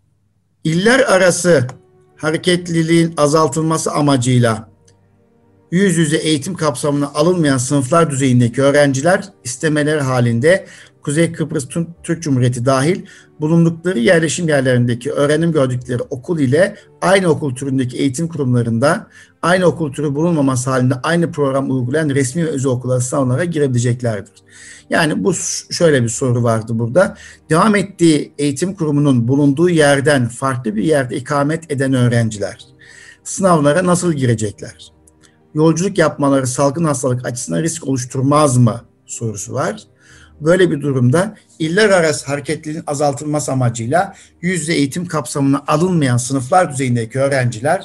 İller 0.64 1.00
arası 1.00 1.66
hareketliliğin 2.24 3.14
azaltılması 3.16 3.92
amacıyla 3.92 4.68
yüz 5.70 5.96
yüze 5.96 6.16
eğitim 6.16 6.54
kapsamına 6.54 7.08
alınmayan 7.14 7.58
sınıflar 7.58 8.10
düzeyindeki 8.10 8.62
öğrenciler 8.62 9.24
istemeleri 9.44 10.00
halinde 10.00 10.66
Kuzey 11.02 11.32
Kıbrıs 11.32 11.68
Türk 12.02 12.22
Cumhuriyeti 12.22 12.66
dahil 12.66 13.02
bulundukları 13.40 13.98
yerleşim 13.98 14.48
yerlerindeki 14.48 15.12
öğrenim 15.12 15.52
gördükleri 15.52 16.02
okul 16.10 16.38
ile 16.38 16.76
aynı 17.00 17.28
okul 17.28 17.54
türündeki 17.54 17.96
eğitim 17.98 18.28
kurumlarında 18.28 19.06
aynı 19.44 19.66
okul 19.66 19.92
türü 19.92 20.14
bulunmaması 20.14 20.70
halinde 20.70 20.94
aynı 21.02 21.32
program 21.32 21.70
uygulayan 21.70 22.08
resmi 22.08 22.44
ve 22.44 22.48
özel 22.48 22.72
okullar 22.72 23.00
sınavlara 23.00 23.44
girebileceklerdir. 23.44 24.32
Yani 24.90 25.24
bu 25.24 25.34
şöyle 25.70 26.02
bir 26.02 26.08
soru 26.08 26.42
vardı 26.42 26.72
burada. 26.78 27.16
Devam 27.50 27.76
ettiği 27.76 28.32
eğitim 28.38 28.74
kurumunun 28.74 29.28
bulunduğu 29.28 29.70
yerden 29.70 30.28
farklı 30.28 30.76
bir 30.76 30.84
yerde 30.84 31.16
ikamet 31.16 31.70
eden 31.70 31.94
öğrenciler 31.94 32.58
sınavlara 33.24 33.86
nasıl 33.86 34.12
girecekler? 34.12 34.92
Yolculuk 35.54 35.98
yapmaları 35.98 36.46
salgın 36.46 36.84
hastalık 36.84 37.26
açısından 37.26 37.62
risk 37.62 37.88
oluşturmaz 37.88 38.56
mı 38.56 38.80
sorusu 39.06 39.52
var. 39.52 39.82
Böyle 40.40 40.70
bir 40.70 40.80
durumda 40.80 41.36
iller 41.58 41.90
arası 41.90 42.26
hareketliliğin 42.26 42.84
azaltılması 42.86 43.52
amacıyla 43.52 44.14
yüzde 44.40 44.74
eğitim 44.74 45.06
kapsamına 45.06 45.64
alınmayan 45.66 46.16
sınıflar 46.16 46.72
düzeyindeki 46.72 47.20
öğrenciler 47.20 47.84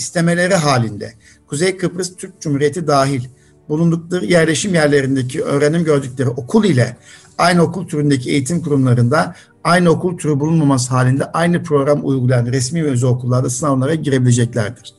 istemeleri 0.00 0.54
halinde 0.54 1.12
Kuzey 1.46 1.76
Kıbrıs 1.76 2.16
Türk 2.16 2.40
Cumhuriyeti 2.40 2.86
dahil 2.86 3.24
bulundukları 3.68 4.24
yerleşim 4.24 4.74
yerlerindeki 4.74 5.42
öğrenim 5.42 5.84
gördükleri 5.84 6.28
okul 6.28 6.64
ile 6.64 6.96
aynı 7.38 7.62
okul 7.62 7.88
türündeki 7.88 8.30
eğitim 8.30 8.62
kurumlarında 8.62 9.34
aynı 9.64 9.90
okul 9.90 10.18
türü 10.18 10.40
bulunmaması 10.40 10.90
halinde 10.90 11.24
aynı 11.24 11.62
program 11.62 12.00
uygulayan 12.02 12.46
resmi 12.46 12.84
ve 12.84 12.88
özel 12.90 13.10
okullarda 13.10 13.50
sınavlara 13.50 13.94
girebileceklerdir. 13.94 14.94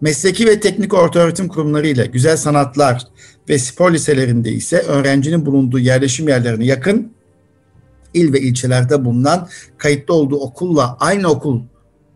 Mesleki 0.00 0.46
ve 0.46 0.60
teknik 0.60 0.94
ortaöğretim 0.94 1.48
kurumları 1.48 1.86
ile 1.86 2.06
güzel 2.06 2.36
sanatlar 2.36 3.02
ve 3.48 3.58
spor 3.58 3.92
liselerinde 3.92 4.52
ise 4.52 4.78
öğrencinin 4.78 5.46
bulunduğu 5.46 5.78
yerleşim 5.78 6.28
yerlerine 6.28 6.64
yakın 6.64 7.12
il 8.14 8.32
ve 8.32 8.40
ilçelerde 8.40 9.04
bulunan 9.04 9.48
kayıtlı 9.78 10.14
olduğu 10.14 10.36
okulla 10.36 10.96
aynı 11.00 11.28
okul 11.28 11.60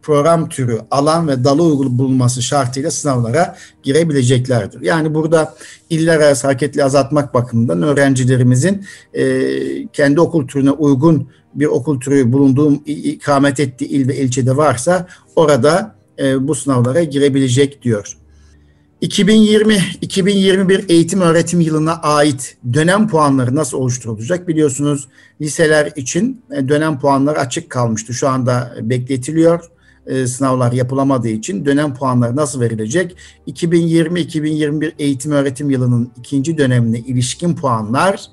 program 0.04 0.48
türü, 0.48 0.80
alan 0.90 1.28
ve 1.28 1.44
dalı 1.44 1.62
uygulu 1.62 1.98
bulunması 1.98 2.42
şartıyla 2.42 2.90
sınavlara 2.90 3.56
girebileceklerdir. 3.82 4.80
Yani 4.80 5.14
burada 5.14 5.54
iller 5.90 6.20
arası 6.20 6.46
hareketli 6.46 6.84
azaltmak 6.84 7.34
bakımından 7.34 7.82
öğrencilerimizin 7.82 8.84
e, 9.14 9.26
kendi 9.88 10.20
okul 10.20 10.48
türüne 10.48 10.70
uygun 10.70 11.28
bir 11.54 11.66
okul 11.66 12.00
türü 12.00 12.32
bulunduğu 12.32 12.74
ikamet 12.86 13.60
ettiği 13.60 13.84
il 13.84 14.08
ve 14.08 14.16
ilçede 14.16 14.56
varsa 14.56 15.06
orada 15.36 15.94
e, 16.18 16.48
bu 16.48 16.54
sınavlara 16.54 17.02
girebilecek 17.02 17.82
diyor. 17.82 18.16
2020-2021 19.02 20.92
eğitim 20.92 21.20
öğretim 21.20 21.60
yılına 21.60 21.94
ait 21.94 22.56
dönem 22.72 23.08
puanları 23.08 23.54
nasıl 23.54 23.78
oluşturulacak? 23.78 24.48
Biliyorsunuz 24.48 25.08
liseler 25.40 25.92
için 25.96 26.42
e, 26.52 26.68
dönem 26.68 27.00
puanları 27.00 27.38
açık 27.38 27.70
kalmıştı. 27.70 28.14
Şu 28.14 28.28
anda 28.28 28.74
bekletiliyor. 28.80 29.70
E, 30.06 30.26
sınavlar 30.26 30.72
yapılamadığı 30.72 31.28
için 31.28 31.66
dönem 31.66 31.94
puanları 31.94 32.36
nasıl 32.36 32.60
verilecek? 32.60 33.16
2020-2021 33.46 34.92
eğitim 34.98 35.32
öğretim 35.32 35.70
yılının 35.70 36.12
ikinci 36.18 36.58
dönemine 36.58 36.98
ilişkin 36.98 37.54
puanlar 37.54 38.26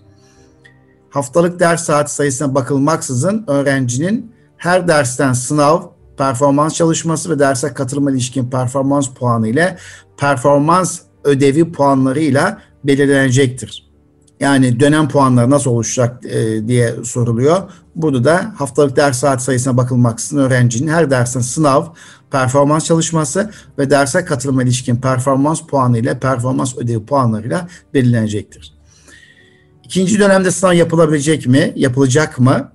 haftalık 1.09 1.59
ders 1.59 1.83
saat 1.83 2.11
sayısına 2.11 2.55
bakılmaksızın 2.55 3.43
öğrencinin 3.47 4.31
her 4.57 4.87
dersten 4.87 5.33
sınav, 5.33 5.81
performans 6.17 6.75
çalışması 6.75 7.29
ve 7.29 7.39
derse 7.39 7.73
katılma 7.73 8.11
ilişkin 8.11 8.49
performans 8.49 9.09
puanı 9.09 9.47
ile 9.47 9.77
performans 10.17 10.99
ödevi 11.23 11.71
puanlarıyla 11.71 12.61
belirlenecektir. 12.83 13.90
Yani 14.41 14.79
dönem 14.79 15.07
puanları 15.07 15.49
nasıl 15.49 15.71
oluşacak 15.71 16.25
e, 16.25 16.67
diye 16.67 16.95
soruluyor. 17.03 17.61
Burada 17.95 18.23
da 18.23 18.53
haftalık 18.57 18.95
ders 18.95 19.19
saat 19.19 19.41
sayısına 19.41 19.77
bakılmaksızın 19.77 20.37
öğrencinin 20.37 20.91
her 20.91 21.11
dersin 21.11 21.39
sınav, 21.39 21.85
performans 22.31 22.85
çalışması 22.85 23.51
ve 23.77 23.89
derse 23.89 24.25
katılma 24.25 24.63
ilişkin 24.63 24.95
performans 24.95 25.61
puanı 25.61 25.97
ile 25.97 26.19
performans 26.19 26.77
ödevi 26.77 27.05
puanlarıyla 27.05 27.67
belirlenecektir. 27.93 28.73
İkinci 29.83 30.19
dönemde 30.19 30.51
sınav 30.51 30.73
yapılabilecek 30.73 31.47
mi? 31.47 31.73
Yapılacak 31.75 32.39
mı? 32.39 32.71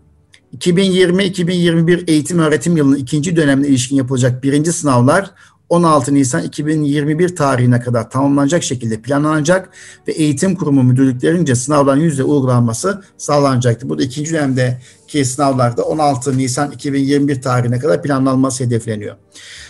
2020-2021 0.59 2.11
eğitim 2.11 2.39
öğretim 2.39 2.77
yılının 2.77 2.97
ikinci 2.97 3.37
dönemine 3.37 3.69
ilişkin 3.69 3.97
yapılacak 3.97 4.43
birinci 4.43 4.73
sınavlar 4.73 5.31
16 5.69 6.15
Nisan 6.15 6.43
2021 6.43 7.37
tarihine 7.37 7.81
kadar 7.81 8.11
tamamlanacak 8.11 8.63
şekilde 8.63 9.01
planlanacak 9.01 9.69
ve 10.09 10.13
eğitim 10.13 10.55
kurumu 10.55 10.83
müdürlüklerince 10.83 11.55
sınavların 11.55 12.01
yüzde 12.01 12.23
uygulanması 12.23 13.03
sağlanacaktır. 13.17 13.89
Bu 13.89 13.99
da 13.99 14.03
ikinci 14.03 14.33
dönemdeki 14.33 15.25
sınavlarda 15.25 15.83
16 15.83 16.39
Nisan 16.39 16.71
2021 16.71 17.43
tarihine 17.43 17.79
kadar 17.79 18.03
planlanması 18.03 18.65
hedefleniyor. 18.65 19.17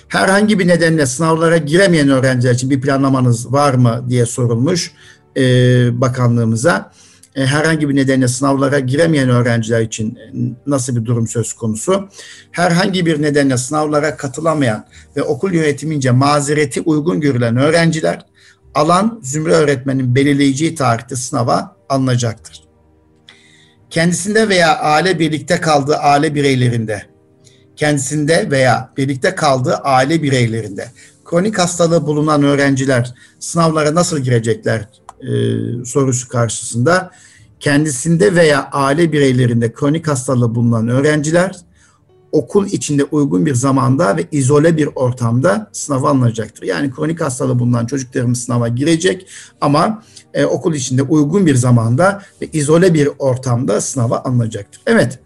Herhangi 0.09 0.59
bir 0.59 0.69
nedenle 0.69 1.07
sınavlara 1.07 1.57
giremeyen 1.57 2.09
öğrenciler 2.09 2.55
için 2.55 2.71
bir 2.71 2.81
planlamanız 2.81 3.53
var 3.53 3.75
mı 3.75 4.05
diye 4.09 4.27
sorulmuş 4.27 4.93
e, 5.37 5.41
bakanlığımıza. 6.01 6.93
E, 7.37 7.47
herhangi 7.47 7.89
bir 7.89 7.97
nedenle 7.97 8.29
sınavlara 8.29 8.79
giremeyen 8.79 9.29
öğrenciler 9.29 9.81
için 9.81 10.17
e, 10.17 10.33
nasıl 10.67 10.97
bir 10.97 11.05
durum 11.05 11.27
söz 11.27 11.53
konusu? 11.53 12.09
Herhangi 12.51 13.07
bir 13.07 13.23
nedenle 13.23 13.57
sınavlara 13.57 14.17
katılamayan 14.17 14.87
ve 15.17 15.23
okul 15.23 15.53
yönetimince 15.53 16.11
mazereti 16.11 16.81
uygun 16.81 17.21
görülen 17.21 17.57
öğrenciler 17.57 18.27
alan 18.75 19.21
zümre 19.23 19.53
öğretmenin 19.53 20.15
belirleyeceği 20.15 20.75
tarihte 20.75 21.17
sınava 21.17 21.77
alınacaktır. 21.89 22.65
Kendisinde 23.91 24.49
veya 24.49 24.79
aile 24.79 25.19
birlikte 25.19 25.61
kaldığı 25.61 25.97
aile 25.97 26.35
bireylerinde, 26.35 27.03
kendisinde 27.77 28.51
veya 28.51 28.93
birlikte 28.97 29.35
kaldığı 29.35 29.75
aile 29.75 30.23
bireylerinde 30.23 30.89
kronik 31.25 31.59
hastalığı 31.59 32.07
bulunan 32.07 32.43
öğrenciler 32.43 33.15
sınavlara 33.41 33.95
nasıl 33.95 34.19
girecekler 34.19 34.89
e, 35.21 35.31
sorusu 35.85 36.29
karşısında 36.29 37.11
kendisinde 37.61 38.35
veya 38.35 38.69
aile 38.73 39.13
bireylerinde 39.13 39.73
kronik 39.73 40.09
hastalığı 40.09 40.55
bulunan 40.55 40.89
öğrenciler 40.89 41.67
okul 42.33 42.67
içinde 42.67 43.05
uygun 43.05 43.47
bir 43.47 43.55
zamanda 43.55 44.17
ve 44.17 44.25
izole 44.33 44.77
bir 44.77 44.89
ortamda 44.95 45.71
sınava 45.73 46.11
alınacaktır. 46.11 46.63
Yani 46.63 46.91
kronik 46.91 47.21
hastalığı 47.21 47.59
bulunan 47.59 47.87
çocuklarımız 47.87 48.45
sınava 48.45 48.69
girecek 48.69 49.27
ama 49.61 50.03
e, 50.35 50.45
okul 50.45 50.75
içinde 50.75 51.03
uygun 51.03 51.47
bir 51.47 51.55
zamanda 51.55 52.23
ve 52.43 52.47
izole 52.53 52.95
bir 52.95 53.09
ortamda 53.19 53.81
sınava 53.81 54.19
alınacaktır. 54.19 54.83
Evet, 54.87 55.19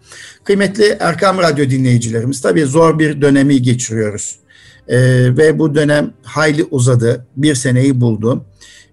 kıymetli 0.43 0.97
Erkam 0.99 1.37
Radyo 1.37 1.69
dinleyicilerimiz 1.69 2.41
tabii 2.41 2.65
zor 2.65 2.99
bir 2.99 3.21
dönemi 3.21 3.61
geçiriyoruz. 3.61 4.39
E, 4.87 4.97
ve 5.37 5.59
bu 5.59 5.75
dönem 5.75 6.13
hayli 6.23 6.63
uzadı, 6.63 7.27
bir 7.37 7.55
seneyi 7.55 8.01
buldu. 8.01 8.45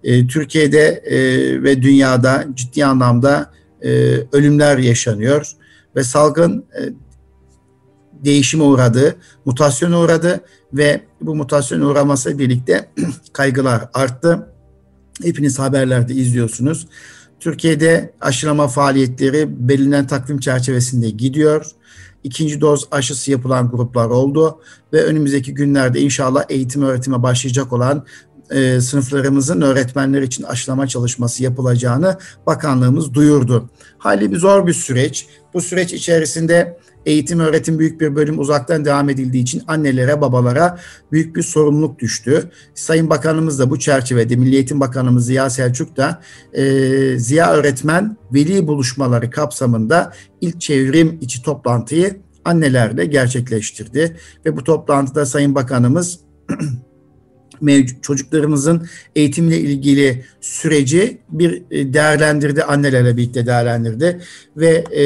E, 0.04 0.26
Türkiye'de 0.26 1.02
e, 1.04 1.18
ve 1.62 1.82
dünyada 1.82 2.44
ciddi 2.54 2.84
anlamda 2.84 3.50
e, 3.82 3.90
ölümler 4.32 4.78
yaşanıyor 4.78 5.52
ve 5.96 6.04
salgın 6.04 6.64
e, 6.80 6.82
değişime 8.24 8.64
uğradı, 8.64 9.16
mutasyona 9.44 10.00
uğradı 10.00 10.40
ve 10.72 11.00
bu 11.20 11.34
mutasyona 11.34 11.86
uğraması 11.86 12.38
birlikte 12.38 12.88
kaygılar 13.32 13.88
arttı. 13.94 14.46
Hepiniz 15.22 15.58
haberlerde 15.58 16.14
izliyorsunuz. 16.14 16.88
Türkiye'de 17.40 18.14
aşılama 18.20 18.68
faaliyetleri 18.68 19.68
belirlenen 19.68 20.06
takvim 20.06 20.40
çerçevesinde 20.40 21.10
gidiyor. 21.10 21.66
İkinci 22.24 22.60
doz 22.60 22.88
aşısı 22.90 23.30
yapılan 23.30 23.70
gruplar 23.70 24.06
oldu 24.06 24.60
ve 24.92 25.04
önümüzdeki 25.04 25.54
günlerde 25.54 26.00
inşallah 26.00 26.44
eğitim 26.48 26.82
öğretime 26.82 27.22
başlayacak 27.22 27.72
olan 27.72 28.06
e, 28.50 28.80
sınıflarımızın 28.80 29.60
öğretmenler 29.60 30.22
için 30.22 30.42
aşılama 30.42 30.86
çalışması 30.86 31.42
yapılacağını 31.42 32.18
bakanlığımız 32.46 33.14
duyurdu. 33.14 33.70
Hali 33.98 34.32
bir 34.32 34.36
zor 34.36 34.66
bir 34.66 34.72
süreç. 34.72 35.26
Bu 35.54 35.60
süreç 35.60 35.92
içerisinde 35.92 36.78
eğitim 37.06 37.40
öğretim 37.40 37.78
büyük 37.78 38.00
bir 38.00 38.16
bölüm 38.16 38.38
uzaktan 38.38 38.84
devam 38.84 39.10
edildiği 39.10 39.42
için 39.42 39.62
annelere 39.66 40.20
babalara 40.20 40.78
büyük 41.12 41.36
bir 41.36 41.42
sorumluluk 41.42 41.98
düştü. 41.98 42.50
Sayın 42.74 43.10
Bakanımız 43.10 43.58
da 43.58 43.70
bu 43.70 43.78
çerçevede 43.78 44.36
Milli 44.36 44.54
Eğitim 44.54 44.80
Bakanımız 44.80 45.26
Ziya 45.26 45.50
Selçuk 45.50 45.96
da 45.96 46.20
e, 46.52 47.18
Ziya 47.18 47.52
Öğretmen 47.52 48.16
Veli 48.34 48.66
Buluşmaları 48.66 49.30
kapsamında 49.30 50.12
ilk 50.40 50.60
çevrim 50.60 51.18
içi 51.20 51.42
toplantıyı 51.42 52.20
annelerle 52.44 53.06
gerçekleştirdi. 53.06 54.16
Ve 54.46 54.56
bu 54.56 54.64
toplantıda 54.64 55.26
Sayın 55.26 55.54
Bakanımız 55.54 56.20
mevcut 57.62 58.02
çocuklarımızın 58.02 58.88
eğitimle 59.16 59.60
ilgili 59.60 60.24
süreci 60.40 61.18
bir 61.28 61.62
e, 61.70 61.92
değerlendirdi, 61.92 62.64
annelerle 62.64 63.16
birlikte 63.16 63.46
değerlendirdi 63.46 64.20
ve 64.56 64.68
e, 64.68 65.02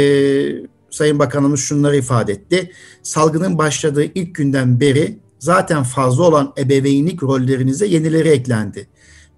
Sayın 0.90 1.18
Bakanımız 1.18 1.60
şunları 1.60 1.96
ifade 1.96 2.32
etti. 2.32 2.72
Salgının 3.02 3.58
başladığı 3.58 4.04
ilk 4.04 4.34
günden 4.34 4.80
beri 4.80 5.18
zaten 5.38 5.82
fazla 5.82 6.22
olan 6.22 6.52
ebeveynlik 6.58 7.22
rollerinize 7.22 7.86
yenileri 7.86 8.28
eklendi. 8.28 8.88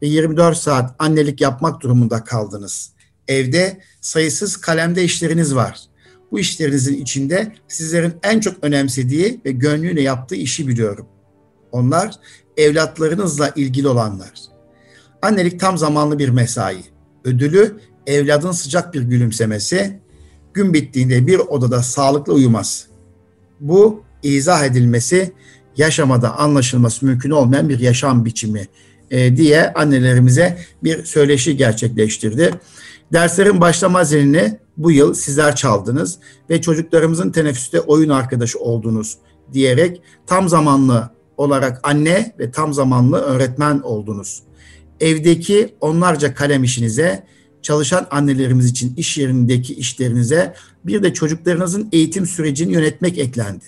Ve 0.03 0.07
24 0.07 0.57
saat 0.57 0.95
annelik 0.99 1.41
yapmak 1.41 1.81
durumunda 1.81 2.25
kaldınız. 2.25 2.91
Evde 3.29 3.81
sayısız 4.01 4.57
kalemde 4.57 5.05
işleriniz 5.05 5.55
var. 5.55 5.81
Bu 6.31 6.39
işlerinizin 6.39 7.03
içinde 7.03 7.53
sizlerin 7.69 8.13
en 8.23 8.41
çok 8.41 8.55
önemsediği 8.63 9.41
ve 9.45 9.51
gönlüyle 9.53 10.03
yaptığı 10.03 10.35
işi 10.35 10.69
biliyorum. 10.69 11.07
Onlar 11.75 12.15
evlatlarınızla 12.57 13.53
ilgili 13.57 13.89
olanlar. 13.89 14.33
Annelik 15.23 15.61
tam 15.61 15.79
zamanlı 15.79 16.19
bir 16.19 16.29
mesai. 16.29 16.77
Ödülü 17.25 17.77
evladın 18.07 18.53
sıcak 18.53 18.95
bir 18.95 19.03
gülümsemesi, 19.03 20.01
gün 20.55 20.75
bittiğinde 20.75 21.27
bir 21.27 21.39
odada 21.39 21.83
sağlıklı 21.83 22.33
uyumaz. 22.33 22.87
Bu 23.61 24.03
izah 24.23 24.65
edilmesi, 24.65 25.33
yaşamada 25.77 26.39
anlaşılması 26.39 27.07
mümkün 27.07 27.31
olmayan 27.31 27.69
bir 27.69 27.79
yaşam 27.79 28.25
biçimi 28.25 28.69
e, 29.11 29.37
diye 29.37 29.73
annelerimize 29.73 30.59
bir 30.85 31.05
söyleşi 31.05 31.57
gerçekleştirdi. 31.57 32.51
Derslerin 33.13 33.61
başlama 33.61 34.05
zilini 34.05 34.59
bu 34.77 34.91
yıl 34.91 35.15
sizler 35.15 35.57
çaldınız 35.57 36.19
ve 36.51 36.61
çocuklarımızın 36.61 37.31
teneffüste 37.31 37.81
oyun 37.81 38.11
arkadaşı 38.11 38.59
oldunuz 38.59 39.19
diyerek 39.53 40.03
tam 40.27 40.49
zamanlı 40.49 41.15
olarak 41.37 41.81
anne 41.83 42.35
ve 42.39 42.51
tam 42.51 42.75
zamanlı 42.75 43.19
öğretmen 43.19 43.81
oldunuz. 43.81 44.43
Evdeki 45.01 45.75
onlarca 45.81 46.35
kalem 46.35 46.65
işinize, 46.65 47.27
çalışan 47.63 48.07
annelerimiz 48.11 48.67
için 48.67 48.95
iş 48.97 49.19
yerindeki 49.19 49.75
işlerinize 49.75 50.55
bir 50.85 51.03
de 51.03 51.15
çocuklarınızın 51.15 51.89
eğitim 51.93 52.27
sürecini 52.27 52.73
yönetmek 52.73 53.19
eklendi. 53.19 53.65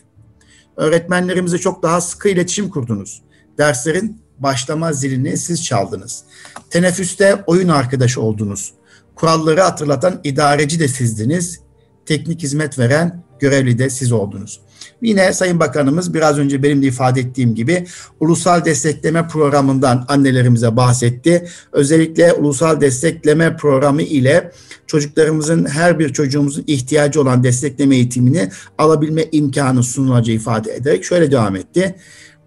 Öğretmenlerimize 0.76 1.58
çok 1.58 1.82
daha 1.82 2.00
sıkı 2.00 2.28
iletişim 2.28 2.70
kurdunuz. 2.70 3.22
Derslerin 3.58 4.20
başlama 4.38 4.92
zilini 4.92 5.36
siz 5.36 5.64
çaldınız. 5.64 6.24
Teneffüste 6.70 7.44
oyun 7.46 7.68
arkadaşı 7.68 8.20
oldunuz. 8.20 8.72
Kuralları 9.14 9.60
hatırlatan 9.60 10.20
idareci 10.24 10.80
de 10.80 10.88
sizdiniz. 10.88 11.60
Teknik 12.06 12.42
hizmet 12.42 12.78
veren 12.78 13.24
görevli 13.40 13.78
de 13.78 13.90
siz 13.90 14.12
oldunuz. 14.12 14.60
Yine 15.02 15.32
Sayın 15.32 15.60
Bakanımız 15.60 16.14
biraz 16.14 16.38
önce 16.38 16.62
benim 16.62 16.82
de 16.82 16.86
ifade 16.86 17.20
ettiğim 17.20 17.54
gibi 17.54 17.86
ulusal 18.20 18.64
destekleme 18.64 19.28
programından 19.28 20.04
annelerimize 20.08 20.76
bahsetti. 20.76 21.48
Özellikle 21.72 22.32
ulusal 22.32 22.80
destekleme 22.80 23.56
programı 23.56 24.02
ile 24.02 24.52
çocuklarımızın 24.86 25.64
her 25.64 25.98
bir 25.98 26.12
çocuğumuzun 26.12 26.64
ihtiyacı 26.66 27.20
olan 27.20 27.44
destekleme 27.44 27.96
eğitimini 27.96 28.50
alabilme 28.78 29.24
imkanı 29.32 29.82
sunulacağı 29.82 30.36
ifade 30.36 30.74
ederek 30.74 31.04
şöyle 31.04 31.30
devam 31.30 31.56
etti. 31.56 31.94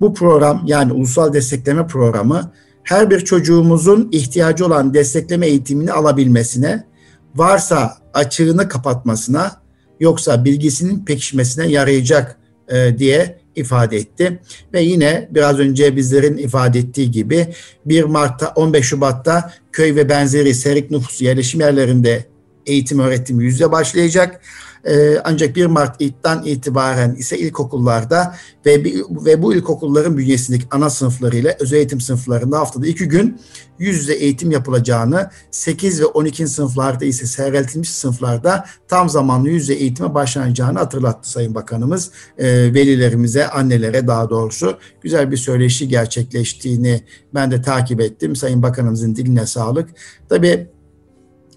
Bu 0.02 0.14
program 0.14 0.64
yani 0.66 0.94
ulusal 0.94 1.34
destekleme 1.34 1.88
programı 1.88 2.52
her 2.84 3.10
bir 3.10 3.20
çocuğumuzun 3.20 4.10
ihtiyacı 4.12 4.66
olan 4.66 4.94
destekleme 4.94 5.48
eğitimini 5.48 5.92
alabilmesine, 5.92 6.84
varsa 7.36 7.98
açığını 8.14 8.70
kapatmasına, 8.70 9.62
yoksa 10.00 10.46
bilgisinin 10.46 11.06
pekişmesine 11.06 11.68
yarayacak 11.68 12.38
e, 12.70 12.96
diye 12.98 13.40
ifade 13.56 13.98
etti. 13.98 14.40
Ve 14.74 14.82
yine 14.82 15.28
biraz 15.32 15.60
önce 15.60 15.96
bizlerin 15.96 16.38
ifade 16.38 16.80
ettiği 16.80 17.12
gibi 17.12 17.48
1 17.86 18.04
Mart'ta 18.04 18.48
15 18.56 18.86
Şubat'ta 18.86 19.54
köy 19.72 19.96
ve 19.96 20.10
benzeri 20.10 20.54
serik 20.54 20.92
nüfus 20.92 21.22
yerleşim 21.22 21.60
yerlerinde 21.62 22.26
eğitim 22.66 23.00
öğretim 23.00 23.40
yüzde 23.40 23.72
başlayacak. 23.72 24.42
Ee, 24.86 25.22
ancak 25.24 25.56
1 25.56 25.66
Mart'tan 25.66 26.46
itibaren 26.46 27.16
ise 27.16 27.38
ilkokullarda 27.38 28.36
ve, 28.66 28.84
ve 29.26 29.42
bu 29.42 29.54
ilkokulların 29.54 30.18
bünyesindeki 30.18 30.66
ana 30.72 30.90
sınıflarıyla 30.90 31.56
özel 31.60 31.78
eğitim 31.78 32.02
sınıflarında 32.02 32.60
haftada 32.60 32.88
iki 32.88 33.08
gün 33.08 33.40
yüz 33.80 33.98
yüze 33.98 34.14
eğitim 34.14 34.52
yapılacağını, 34.52 35.30
8 35.52 36.02
ve 36.02 36.06
12. 36.06 36.48
sınıflarda 36.48 37.06
ise 37.06 37.26
seyreltilmiş 37.26 37.90
sınıflarda 37.90 38.66
tam 38.88 39.10
zamanlı 39.10 39.50
yüz 39.50 39.62
yüze 39.62 39.74
eğitime 39.74 40.14
başlanacağını 40.14 40.80
hatırlattı 40.80 41.30
Sayın 41.30 41.56
Bakanımız. 41.56 42.12
E, 42.38 42.48
velilerimize, 42.74 43.48
annelere 43.48 44.08
daha 44.08 44.30
doğrusu 44.30 44.78
güzel 45.02 45.32
bir 45.32 45.38
söyleşi 45.38 45.88
gerçekleştiğini 45.88 47.04
ben 47.34 47.52
de 47.52 47.62
takip 47.62 48.02
ettim. 48.02 48.36
Sayın 48.36 48.64
Bakanımızın 48.64 49.16
diline 49.16 49.46
sağlık. 49.46 49.90
Tabii 50.30 50.68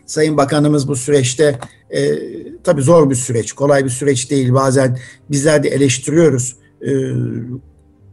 Sayın 0.06 0.36
Bakanımız 0.36 0.88
bu 0.88 0.96
süreçte 0.96 1.58
e, 1.90 2.18
tabii 2.64 2.82
zor 2.82 3.10
bir 3.10 3.14
süreç, 3.14 3.52
kolay 3.52 3.84
bir 3.84 3.90
süreç 3.90 4.30
değil. 4.30 4.54
Bazen 4.54 4.98
bizler 5.30 5.62
de 5.62 5.68
eleştiriyoruz. 5.68 6.56
E, 6.82 6.90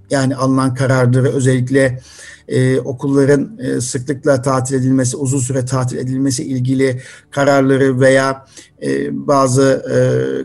yani 0.10 0.36
alınan 0.36 0.74
kararları 0.74 1.30
özellikle 1.30 2.02
e, 2.48 2.80
okulların 2.80 3.60
e, 3.60 3.82
sıklıkla 3.82 4.42
tatil 4.42 4.76
edilmesi, 4.76 5.18
uzun 5.18 5.40
süre 5.40 5.66
tatil 5.66 5.98
edilmesi 5.98 6.44
ilgili 6.44 7.02
kararları 7.32 8.00
veya 8.00 8.46
e, 8.84 9.10
bazı 9.28 9.86
e, 9.92 10.00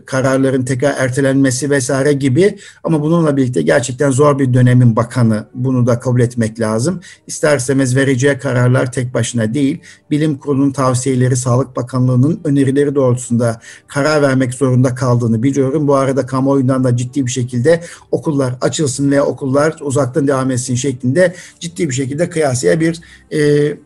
kararların 0.05 0.65
tekrar 0.65 0.95
ertelenmesi 0.97 1.69
vesaire 1.69 2.13
gibi 2.13 2.57
ama 2.83 3.01
bununla 3.01 3.37
birlikte 3.37 3.61
gerçekten 3.61 4.11
zor 4.11 4.39
bir 4.39 4.53
dönemin 4.53 4.95
bakanı 4.95 5.45
bunu 5.53 5.87
da 5.87 5.99
kabul 5.99 6.21
etmek 6.21 6.59
lazım. 6.59 6.99
İsterseniz 7.27 7.95
vereceği 7.95 8.37
kararlar 8.37 8.91
tek 8.91 9.13
başına 9.13 9.53
değil, 9.53 9.81
bilim 10.11 10.37
kurulunun 10.37 10.71
tavsiyeleri, 10.71 11.35
Sağlık 11.35 11.75
Bakanlığı'nın 11.75 12.39
önerileri 12.43 12.95
doğrultusunda 12.95 13.59
karar 13.87 14.21
vermek 14.21 14.53
zorunda 14.53 14.95
kaldığını 14.95 15.43
biliyorum. 15.43 15.87
Bu 15.87 15.95
arada 15.95 16.25
kamuoyundan 16.25 16.83
da 16.83 16.97
ciddi 16.97 17.25
bir 17.25 17.31
şekilde 17.31 17.81
okullar 18.11 18.55
açılsın 18.61 19.11
veya 19.11 19.25
okullar 19.25 19.75
uzaktan 19.81 20.27
devam 20.27 20.51
etsin 20.51 20.75
şeklinde 20.75 21.35
ciddi 21.59 21.89
bir 21.89 21.93
şekilde 21.93 22.29
kıyasıya 22.29 22.79
bir 22.79 23.01
e, 23.33 23.77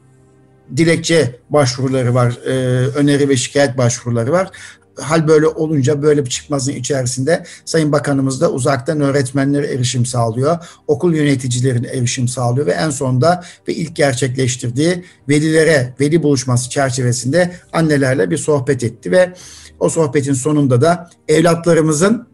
dilekçe 0.77 1.35
başvuruları 1.49 2.13
var, 2.13 2.37
e, 2.45 2.51
öneri 2.87 3.29
ve 3.29 3.37
şikayet 3.37 3.77
başvuruları 3.77 4.31
var. 4.31 4.51
Hal 4.99 5.27
böyle 5.27 5.47
olunca 5.47 6.01
böyle 6.01 6.25
bir 6.25 6.29
çıkmazın 6.29 6.71
içerisinde 6.71 7.43
Sayın 7.65 7.91
Bakanımız 7.91 8.41
da 8.41 8.51
uzaktan 8.51 9.01
öğretmenlere 9.01 9.67
erişim 9.67 10.05
sağlıyor. 10.05 10.57
Okul 10.87 11.13
yöneticilerine 11.13 11.87
erişim 11.87 12.27
sağlıyor 12.27 12.67
ve 12.67 12.71
en 12.71 12.89
sonunda 12.89 13.43
ve 13.67 13.73
ilk 13.73 13.95
gerçekleştirdiği 13.95 15.03
velilere 15.29 15.93
veli 15.99 16.23
buluşması 16.23 16.69
çerçevesinde 16.69 17.51
annelerle 17.73 18.31
bir 18.31 18.37
sohbet 18.37 18.83
etti 18.83 19.11
ve 19.11 19.33
o 19.79 19.89
sohbetin 19.89 20.33
sonunda 20.33 20.81
da 20.81 21.09
evlatlarımızın, 21.27 22.27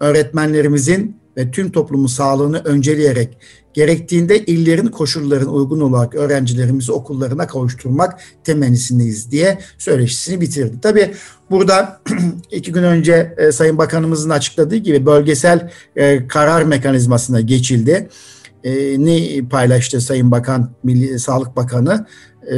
öğretmenlerimizin 0.00 1.22
ve 1.36 1.50
tüm 1.50 1.72
toplumun 1.72 2.06
sağlığını 2.06 2.58
önceleyerek 2.58 3.38
gerektiğinde 3.74 4.44
illerin 4.44 4.86
koşullarına 4.86 5.50
uygun 5.50 5.80
olarak 5.80 6.14
öğrencilerimizi 6.14 6.92
okullarına 6.92 7.46
kavuşturmak 7.46 8.20
temennisindeyiz 8.44 9.30
diye 9.30 9.58
söyleşisini 9.78 10.40
bitirdi. 10.40 10.80
Tabi 10.80 11.14
burada 11.50 12.00
iki 12.50 12.72
gün 12.72 12.82
önce 12.82 13.34
e, 13.38 13.52
Sayın 13.52 13.78
Bakanımızın 13.78 14.30
açıkladığı 14.30 14.76
gibi 14.76 15.06
bölgesel 15.06 15.70
e, 15.96 16.26
karar 16.26 16.62
mekanizmasına 16.62 17.40
geçildi. 17.40 18.08
Ne 18.98 19.48
paylaştı 19.48 20.00
Sayın 20.00 20.30
Bakan, 20.30 20.70
Milli 20.82 21.18
Sağlık 21.18 21.56
Bakanı? 21.56 22.06
E, 22.52 22.56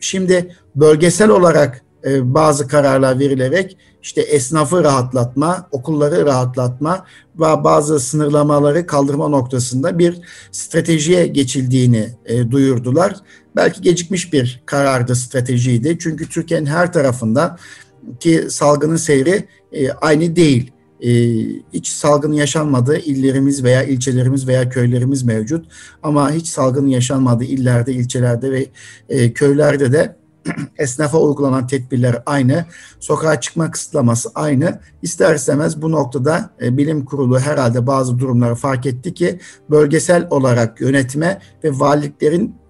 şimdi 0.00 0.54
bölgesel 0.74 1.28
olarak 1.28 1.82
bazı 2.22 2.68
kararlar 2.68 3.18
verilerek 3.18 3.76
işte 4.02 4.20
esnafı 4.20 4.84
rahatlatma, 4.84 5.68
okulları 5.70 6.26
rahatlatma 6.26 7.04
ve 7.40 7.64
bazı 7.64 8.00
sınırlamaları 8.00 8.86
kaldırma 8.86 9.28
noktasında 9.28 9.98
bir 9.98 10.20
stratejiye 10.52 11.26
geçildiğini 11.26 12.08
e, 12.26 12.50
duyurdular. 12.50 13.16
Belki 13.56 13.82
gecikmiş 13.82 14.32
bir 14.32 14.62
karardı, 14.66 15.16
stratejiydi. 15.16 15.98
Çünkü 16.00 16.28
Türkiye'nin 16.28 16.66
her 16.66 16.92
tarafında 16.92 17.56
ki 18.20 18.44
salgının 18.50 18.96
seyri 18.96 19.48
e, 19.72 19.90
aynı 19.90 20.36
değil. 20.36 20.72
E, 21.00 21.10
hiç 21.72 21.88
salgın 21.88 22.32
yaşanmadığı 22.32 22.98
illerimiz 22.98 23.64
veya 23.64 23.82
ilçelerimiz 23.82 24.48
veya 24.48 24.68
köylerimiz 24.68 25.22
mevcut. 25.22 25.66
Ama 26.02 26.32
hiç 26.32 26.48
salgın 26.48 26.86
yaşanmadığı 26.86 27.44
illerde, 27.44 27.92
ilçelerde 27.92 28.52
ve 28.52 28.66
e, 29.08 29.32
köylerde 29.32 29.92
de 29.92 30.19
esnafa 30.78 31.18
uygulanan 31.18 31.66
tedbirler 31.66 32.22
aynı, 32.26 32.64
sokağa 33.00 33.40
çıkma 33.40 33.70
kısıtlaması 33.70 34.30
aynı. 34.34 34.80
İster 35.02 35.34
istemez 35.34 35.82
bu 35.82 35.92
noktada 35.92 36.50
e, 36.62 36.76
bilim 36.76 37.04
kurulu 37.04 37.38
herhalde 37.38 37.86
bazı 37.86 38.18
durumları 38.18 38.54
fark 38.54 38.86
etti 38.86 39.14
ki 39.14 39.40
bölgesel 39.70 40.26
olarak 40.30 40.80
yönetme 40.80 41.40
ve 41.64 41.70
valiliklerin 41.72 42.60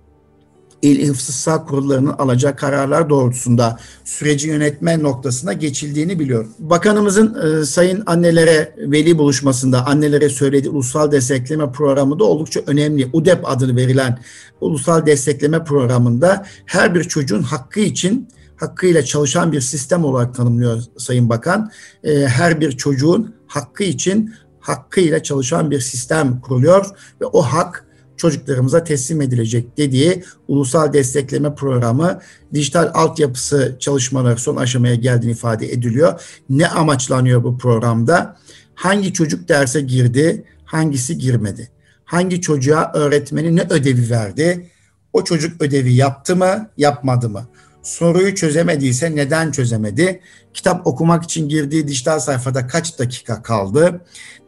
il 0.82 1.08
hıfzı 1.08 1.32
sağ 1.32 1.64
kurullarının 1.64 2.12
alacağı 2.18 2.56
kararlar 2.56 3.10
doğrultusunda 3.10 3.78
süreci 4.04 4.48
yönetme 4.48 5.02
noktasına 5.02 5.52
geçildiğini 5.52 6.18
biliyorum. 6.18 6.48
Bakanımızın 6.58 7.60
e, 7.60 7.64
sayın 7.64 8.02
annelere 8.06 8.74
veli 8.78 9.18
buluşmasında 9.18 9.86
annelere 9.86 10.28
söylediği 10.28 10.72
ulusal 10.72 11.12
destekleme 11.12 11.72
programı 11.72 12.18
da 12.18 12.24
oldukça 12.24 12.60
önemli. 12.66 13.10
UDEP 13.12 13.48
adını 13.50 13.76
verilen 13.76 14.18
ulusal 14.60 15.06
destekleme 15.06 15.64
programında 15.64 16.46
her 16.66 16.94
bir 16.94 17.04
çocuğun 17.04 17.42
hakkı 17.42 17.80
için 17.80 18.28
hakkıyla 18.56 19.04
çalışan 19.04 19.52
bir 19.52 19.60
sistem 19.60 20.04
olarak 20.04 20.34
tanımlıyor 20.34 20.82
Sayın 20.98 21.28
Bakan. 21.28 21.70
E, 22.04 22.26
her 22.26 22.60
bir 22.60 22.72
çocuğun 22.72 23.34
hakkı 23.46 23.84
için 23.84 24.34
hakkıyla 24.60 25.22
çalışan 25.22 25.70
bir 25.70 25.80
sistem 25.80 26.40
kuruluyor 26.40 26.86
ve 27.20 27.26
o 27.26 27.42
hak 27.42 27.89
çocuklarımıza 28.20 28.84
teslim 28.84 29.20
edilecek 29.20 29.76
dediği 29.78 30.24
ulusal 30.48 30.92
destekleme 30.92 31.54
programı 31.54 32.20
dijital 32.54 32.90
altyapısı 32.94 33.76
çalışmaları 33.80 34.38
son 34.38 34.56
aşamaya 34.56 34.94
geldiğini 34.94 35.32
ifade 35.32 35.72
ediliyor. 35.72 36.20
Ne 36.50 36.68
amaçlanıyor 36.68 37.44
bu 37.44 37.58
programda? 37.58 38.36
Hangi 38.74 39.12
çocuk 39.12 39.48
derse 39.48 39.80
girdi, 39.80 40.44
hangisi 40.64 41.18
girmedi? 41.18 41.70
Hangi 42.04 42.40
çocuğa 42.40 42.92
öğretmeni 42.94 43.56
ne 43.56 43.62
ödevi 43.70 44.10
verdi? 44.10 44.70
O 45.12 45.24
çocuk 45.24 45.62
ödevi 45.62 45.92
yaptı 45.92 46.36
mı, 46.36 46.70
yapmadı 46.76 47.28
mı? 47.28 47.46
Soruyu 47.82 48.34
çözemediyse 48.34 49.16
neden 49.16 49.50
çözemedi? 49.50 50.20
Kitap 50.54 50.86
okumak 50.86 51.24
için 51.24 51.48
girdiği 51.48 51.88
dijital 51.88 52.18
sayfada 52.18 52.66
kaç 52.66 52.98
dakika 52.98 53.42
kaldı? 53.42 54.00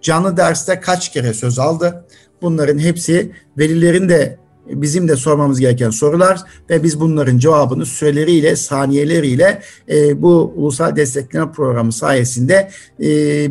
Canlı 0.03 0.37
derste 0.37 0.81
kaç 0.81 1.13
kere 1.13 1.35
söz 1.35 1.59
aldı? 1.59 2.07
Bunların 2.43 2.79
hepsi 2.79 3.33
velilerin 3.59 4.09
de 4.09 4.39
bizim 4.67 5.09
de 5.09 5.17
sormamız 5.17 5.61
gereken 5.61 5.91
sorular 5.91 6.41
ve 6.71 6.83
biz 6.83 7.01
bunların 7.01 7.39
cevabını 7.39 7.87
süreleriyle, 7.87 8.57
saniyeleriyle 8.57 9.63
e, 9.89 10.23
bu 10.23 10.53
ulusal 10.57 10.97
destekleme 10.97 11.53
programı 11.53 11.93
sayesinde 11.93 12.71
e, 13.01 13.07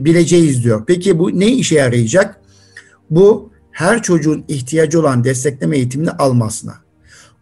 bileceğiz 0.05 0.63
diyor. 0.63 0.83
Peki 0.87 1.19
bu 1.19 1.39
ne 1.39 1.47
işe 1.47 1.75
yarayacak? 1.75 2.41
Bu 3.09 3.51
her 3.71 4.03
çocuğun 4.03 4.45
ihtiyacı 4.47 4.99
olan 4.99 5.23
destekleme 5.23 5.77
eğitimini 5.77 6.11
almasına, 6.11 6.73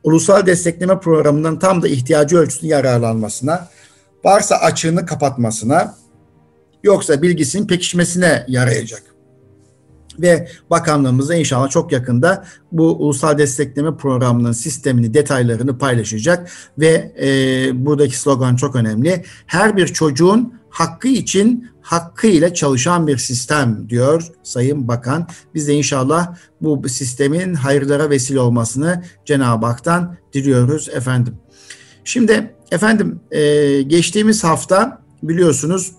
ulusal 0.04 0.46
destekleme 0.46 1.00
programından 1.00 1.60
tam 1.60 1.82
da 1.82 1.88
ihtiyacı 1.88 2.38
ölçüsünde 2.38 2.74
yararlanmasına, 2.74 3.68
varsa 4.26 4.56
açığını 4.56 5.06
kapatmasına, 5.06 5.96
yoksa 6.84 7.22
bilgisinin 7.22 7.68
pekişmesine 7.68 8.46
yarayacak 8.48 9.04
ve 10.22 10.48
bakanlığımızda 10.70 11.36
inşallah 11.36 11.70
çok 11.70 11.92
yakında 11.92 12.46
bu 12.72 12.96
ulusal 12.96 13.38
destekleme 13.38 13.98
programının 13.98 14.52
sistemini, 14.52 15.14
detaylarını 15.14 15.78
paylaşacak 15.78 16.52
ve 16.78 17.14
e, 17.22 17.86
buradaki 17.86 18.20
slogan 18.20 18.56
çok 18.56 18.76
önemli. 18.76 19.24
Her 19.46 19.78
bir 19.78 19.88
çocuğun 19.88 20.54
hakkı 20.70 21.08
için 21.08 21.70
hakkıyla 21.82 22.54
çalışan 22.54 23.08
bir 23.08 23.18
sistem 23.18 23.86
diyor 23.90 24.28
Sayın 24.44 24.88
Bakan. 24.88 25.28
Biz 25.56 25.68
de 25.68 25.74
inşallah 25.74 26.36
bu 26.62 26.90
sistemin 26.90 27.54
hayırlara 27.54 28.10
vesile 28.10 28.40
olmasını 28.40 29.04
Cenab-ı 29.26 29.66
Hak'tan 29.66 30.16
diliyoruz 30.34 30.90
efendim. 30.90 31.36
Şimdi 32.04 32.54
efendim 32.72 33.20
e, 33.32 33.82
geçtiğimiz 33.82 34.44
hafta 34.44 35.02
biliyorsunuz 35.24 35.92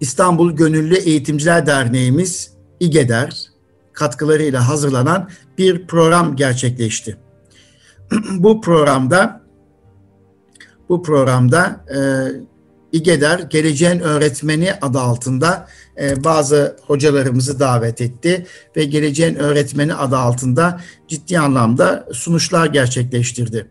İstanbul 0.00 0.52
Gönüllü 0.52 0.94
Eğitimciler 0.94 1.66
Derneğimiz 1.66 2.53
İGEDER 2.80 3.46
katkılarıyla 3.92 4.68
hazırlanan 4.68 5.30
bir 5.58 5.86
program 5.86 6.36
gerçekleşti. 6.36 7.16
bu 8.30 8.60
programda 8.60 9.44
bu 10.88 11.02
programda 11.02 11.84
e, 11.94 11.98
İGEDER 12.92 13.38
Geleceğin 13.38 14.00
Öğretmeni 14.00 14.72
adı 14.82 14.98
altında 14.98 15.68
e, 16.00 16.24
bazı 16.24 16.76
hocalarımızı 16.86 17.60
davet 17.60 18.00
etti 18.00 18.46
ve 18.76 18.84
Geleceğin 18.84 19.34
Öğretmeni 19.34 19.94
adı 19.94 20.16
altında 20.16 20.80
ciddi 21.08 21.38
anlamda 21.38 22.08
sunuşlar 22.12 22.66
gerçekleştirdi. 22.66 23.66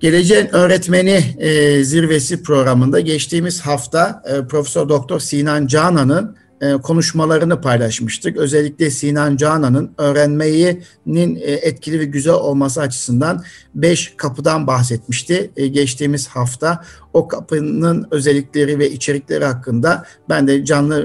Geleceğin 0.00 0.54
Öğretmeni 0.54 1.24
e, 1.38 1.84
Zirvesi 1.84 2.42
programında 2.42 3.00
geçtiğimiz 3.00 3.60
hafta 3.60 4.22
e, 4.26 4.46
Profesör 4.46 4.88
Doktor 4.88 5.20
Sinan 5.20 5.66
Canan'ın 5.66 6.36
konuşmalarını 6.82 7.60
paylaşmıştık. 7.60 8.36
Özellikle 8.36 8.90
Sinan 8.90 9.36
Canan'ın 9.36 9.90
öğrenmenin 9.98 11.36
e, 11.36 11.52
etkili 11.52 12.00
ve 12.00 12.04
güzel 12.04 12.34
olması 12.34 12.80
açısından 12.80 13.44
beş 13.74 14.14
kapıdan 14.16 14.66
bahsetmişti. 14.66 15.50
E, 15.56 15.66
geçtiğimiz 15.66 16.28
hafta 16.28 16.84
o 17.12 17.28
kapının 17.28 18.06
özellikleri 18.10 18.78
ve 18.78 18.90
içerikleri 18.90 19.44
hakkında 19.44 20.04
ben 20.28 20.48
de 20.48 20.64
canlı 20.64 20.96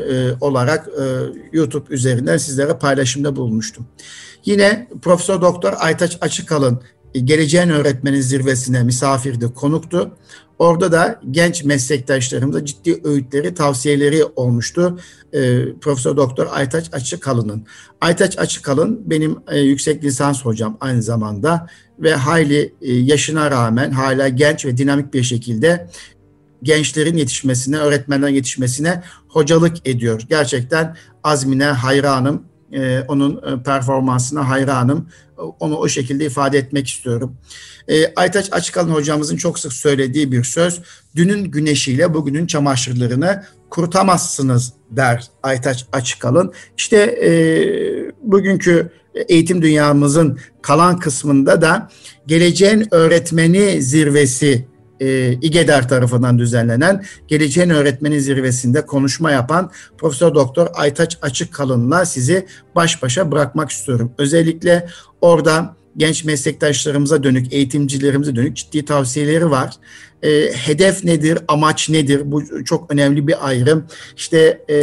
olarak 0.42 0.90
YouTube 1.54 1.94
üzerinden 1.94 2.38
sizlere 2.38 2.74
paylaşımda 2.74 3.36
bulunmuştum. 3.36 3.88
Yine 4.46 4.88
Profesör 5.02 5.42
Doktor 5.42 5.74
Aytaç 5.80 6.18
Açıkalın 6.22 6.82
Geleceğin 7.14 7.70
Öğretmeni 7.70 8.24
Zirvesi'ne 8.24 8.84
misafirdi, 8.84 9.54
konuktu. 9.54 10.12
Orada 10.60 10.92
da 10.92 11.22
genç 11.32 11.64
meslektaşlarımıza 11.64 12.66
ciddi 12.66 13.02
öğütleri, 13.04 13.54
tavsiyeleri 13.54 14.26
olmuştu. 14.36 15.00
E, 15.34 15.74
Profesör 15.82 16.18
Doktor 16.18 16.48
Aytaç 16.52 16.94
Açıkalın'ın. 16.94 17.66
Aytaç 18.02 18.40
Açıkalın 18.40 19.02
benim 19.06 19.38
e, 19.52 19.60
yüksek 19.60 20.04
lisans 20.04 20.46
hocam 20.46 20.78
aynı 20.82 21.02
zamanda 21.02 21.68
ve 22.00 22.16
hayli 22.16 22.74
e, 22.82 22.94
yaşına 22.94 23.52
rağmen 23.52 23.92
hala 23.92 24.28
genç 24.28 24.66
ve 24.66 24.78
dinamik 24.78 25.14
bir 25.14 25.24
şekilde 25.24 25.88
gençlerin 26.64 27.18
yetişmesine, 27.18 27.78
öğretmenlerin 27.78 28.34
yetişmesine 28.34 29.04
hocalık 29.28 29.88
ediyor. 29.88 30.22
Gerçekten 30.30 30.98
azmine 31.24 31.66
hayranım, 31.66 32.44
e, 32.74 33.02
onun 33.08 33.64
performansına 33.64 34.50
hayranım. 34.50 35.10
Onu 35.60 35.78
o 35.78 35.88
şekilde 35.88 36.26
ifade 36.26 36.58
etmek 36.58 36.88
istiyorum. 36.88 37.38
E, 37.88 38.14
Aytaç 38.16 38.54
Açıkalın 38.54 38.92
hocamızın 38.92 39.38
çok 39.38 39.60
sık 39.60 39.74
söylediği 39.74 40.32
bir 40.32 40.44
söz. 40.44 40.82
Dünün 41.16 41.44
güneşiyle 41.44 42.14
bugünün 42.14 42.48
çamaşırlarını 42.48 43.44
kurutamazsınız 43.70 44.74
der 44.92 45.28
Aytaç 45.44 45.86
Açıkalın. 45.92 46.54
İşte 46.78 46.98
e, 46.98 47.32
bugünkü 48.22 48.92
eğitim 49.30 49.62
dünyamızın 49.62 50.40
kalan 50.62 51.00
kısmında 51.00 51.62
da 51.62 51.90
geleceğin 52.28 52.88
öğretmeni 52.92 53.82
zirvesi 53.82 54.71
e, 55.02 55.34
İGEDER 55.42 55.90
tarafından 55.90 56.40
düzenlenen 56.40 57.04
Geleceğin 57.28 57.70
Öğretmeni 57.70 58.22
Zirvesi'nde 58.22 58.86
konuşma 58.86 59.32
yapan 59.32 59.72
Profesör 59.98 60.36
Doktor 60.36 60.68
Aytaç 60.74 61.18
Açıkkalın'la 61.22 62.06
sizi 62.06 62.46
baş 62.76 63.04
başa 63.04 63.32
bırakmak 63.32 63.72
istiyorum. 63.72 64.12
Özellikle 64.18 64.88
orada 65.22 65.76
genç 65.98 66.24
meslektaşlarımıza 66.24 67.24
dönük, 67.24 67.54
eğitimcilerimize 67.54 68.36
dönük 68.36 68.56
ciddi 68.56 68.86
tavsiyeleri 68.86 69.52
var. 69.52 69.74
E, 70.24 70.30
hedef 70.54 71.04
nedir, 71.04 71.40
amaç 71.48 71.90
nedir? 71.90 72.22
Bu 72.26 72.66
çok 72.66 72.94
önemli 72.94 73.28
bir 73.28 73.48
ayrım. 73.48 73.86
İşte 74.18 74.64
e, 74.70 74.76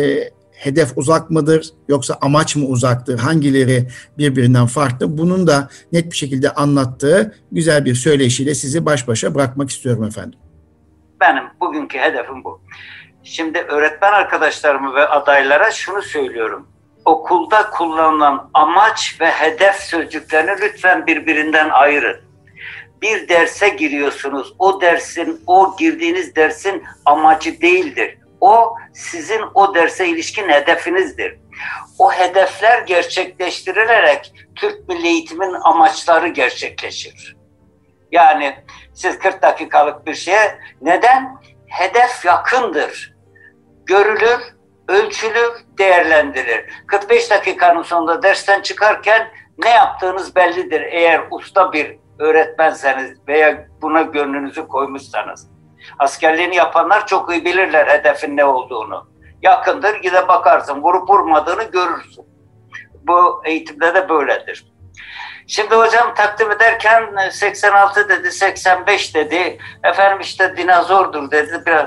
hedef 0.59 0.89
uzak 0.97 1.31
mıdır 1.31 1.67
yoksa 1.89 2.19
amaç 2.21 2.57
mı 2.57 2.67
uzaktır? 2.67 3.19
Hangileri 3.19 3.89
birbirinden 4.19 4.67
farklı? 4.67 5.19
Bunun 5.19 5.47
da 5.47 5.69
net 5.93 6.13
bir 6.13 6.17
şekilde 6.17 6.51
anlattığı 6.51 7.35
güzel 7.53 7.85
bir 7.85 7.95
söyleşiyle 7.95 8.55
sizi 8.55 8.87
baş 8.87 9.09
başa 9.09 9.35
bırakmak 9.35 9.71
istiyorum 9.71 10.05
efendim. 10.05 10.39
Benim 11.21 11.45
bugünkü 11.61 11.99
hedefim 11.99 12.45
bu. 12.45 12.61
Şimdi 13.23 13.59
öğretmen 13.59 14.13
arkadaşlarımı 14.13 14.95
ve 14.95 15.07
adaylara 15.07 15.71
şunu 15.71 16.03
söylüyorum. 16.03 16.67
Okulda 17.05 17.71
kullanılan 17.71 18.51
amaç 18.55 19.17
ve 19.21 19.31
hedef 19.31 19.75
sözcüklerini 19.75 20.61
lütfen 20.63 21.07
birbirinden 21.07 21.69
ayırın. 21.69 22.17
Bir 23.03 23.29
derse 23.29 23.69
giriyorsunuz. 23.69 24.55
O 24.59 24.81
dersin, 24.81 25.41
o 25.47 25.77
girdiğiniz 25.79 26.37
dersin 26.37 26.83
amacı 27.05 27.61
değildir 27.61 28.19
o 28.41 28.77
sizin 28.93 29.41
o 29.55 29.75
derse 29.75 30.09
ilişkin 30.09 30.49
hedefinizdir. 30.49 31.39
O 31.99 32.13
hedefler 32.13 32.83
gerçekleştirilerek 32.83 34.33
Türk 34.57 34.89
Milli 34.89 35.07
Eğitim'in 35.07 35.55
amaçları 35.65 36.29
gerçekleşir. 36.29 37.37
Yani 38.13 38.57
siz 38.95 39.19
40 39.19 39.43
dakikalık 39.43 40.07
bir 40.07 40.15
şeye 40.15 40.59
neden? 40.81 41.39
Hedef 41.67 42.25
yakındır. 42.25 43.15
Görülür, 43.87 44.41
ölçülür, 44.89 45.53
değerlendirilir. 45.79 46.65
45 46.87 47.31
dakikanın 47.31 47.83
sonunda 47.83 48.23
dersten 48.23 48.63
çıkarken 48.63 49.29
ne 49.59 49.71
yaptığınız 49.71 50.37
bellidir 50.37 50.81
eğer 50.81 51.23
usta 51.31 51.73
bir 51.73 51.97
öğretmenseniz 52.19 53.19
veya 53.29 53.67
buna 53.83 54.03
gönlünüzü 54.03 54.69
koymuşsanız. 54.69 55.58
Askerliğini 55.99 56.57
yapanlar 56.57 57.07
çok 57.07 57.33
iyi 57.33 57.45
bilirler 57.45 57.87
hedefin 57.87 58.37
ne 58.37 58.45
olduğunu. 58.45 59.09
Yakındır 59.43 59.95
gide 59.95 60.29
bakarsın 60.29 60.83
vurup 60.83 61.11
vurmadığını 61.11 61.65
görürsün. 61.65 62.25
Bu 63.07 63.43
eğitimde 63.45 63.95
de 63.95 64.09
böyledir. 64.09 64.67
Şimdi 65.47 65.75
hocam 65.75 66.15
takdim 66.15 66.51
ederken 66.51 67.29
86 67.31 68.09
dedi, 68.09 68.33
85 68.33 69.15
dedi. 69.15 69.59
Efendim 69.85 70.21
işte 70.21 70.57
dinozordur 70.57 71.31
dedi. 71.31 71.63
Biraz. 71.67 71.87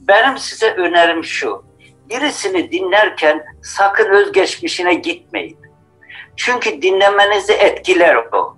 Benim 0.00 0.38
size 0.38 0.74
önerim 0.74 1.24
şu. 1.24 1.64
Birisini 2.10 2.72
dinlerken 2.72 3.44
sakın 3.62 4.10
özgeçmişine 4.10 4.94
gitmeyin. 4.94 5.58
Çünkü 6.36 6.82
dinlemenizi 6.82 7.52
etkiler 7.52 8.16
o. 8.32 8.56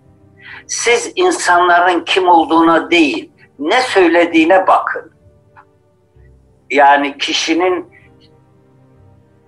Siz 0.66 1.12
insanların 1.16 2.04
kim 2.04 2.28
olduğuna 2.28 2.90
değil, 2.90 3.30
ne 3.58 3.82
söylediğine 3.82 4.66
bakın. 4.66 5.12
Yani 6.70 7.18
kişinin 7.18 7.86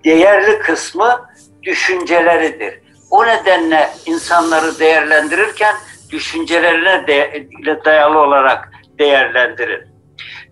değerli 0.05 0.59
kısmı 0.59 1.25
düşünceleridir. 1.63 2.81
O 3.11 3.25
nedenle 3.25 3.89
insanları 4.05 4.79
değerlendirirken 4.79 5.75
düşüncelerine 6.09 7.07
de, 7.07 7.47
dayalı 7.85 8.19
olarak 8.19 8.71
değerlendirin. 8.99 9.81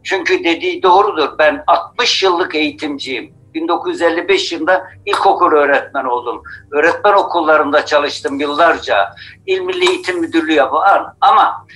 Çünkü 0.03 0.43
dediği 0.43 0.83
doğrudur. 0.83 1.37
Ben 1.39 1.63
60 1.67 2.23
yıllık 2.23 2.55
eğitimciyim. 2.55 3.35
1955 3.53 4.51
yılında 4.51 4.87
ilkokul 5.05 5.51
öğretmen 5.51 6.05
oldum. 6.05 6.43
Öğretmen 6.71 7.13
okullarında 7.13 7.85
çalıştım 7.85 8.39
yıllarca. 8.39 9.15
İl 9.45 9.59
Milli 9.59 9.89
Eğitim 9.89 10.19
Müdürlüğü 10.19 10.53
yapan 10.53 11.15
ama 11.21 11.67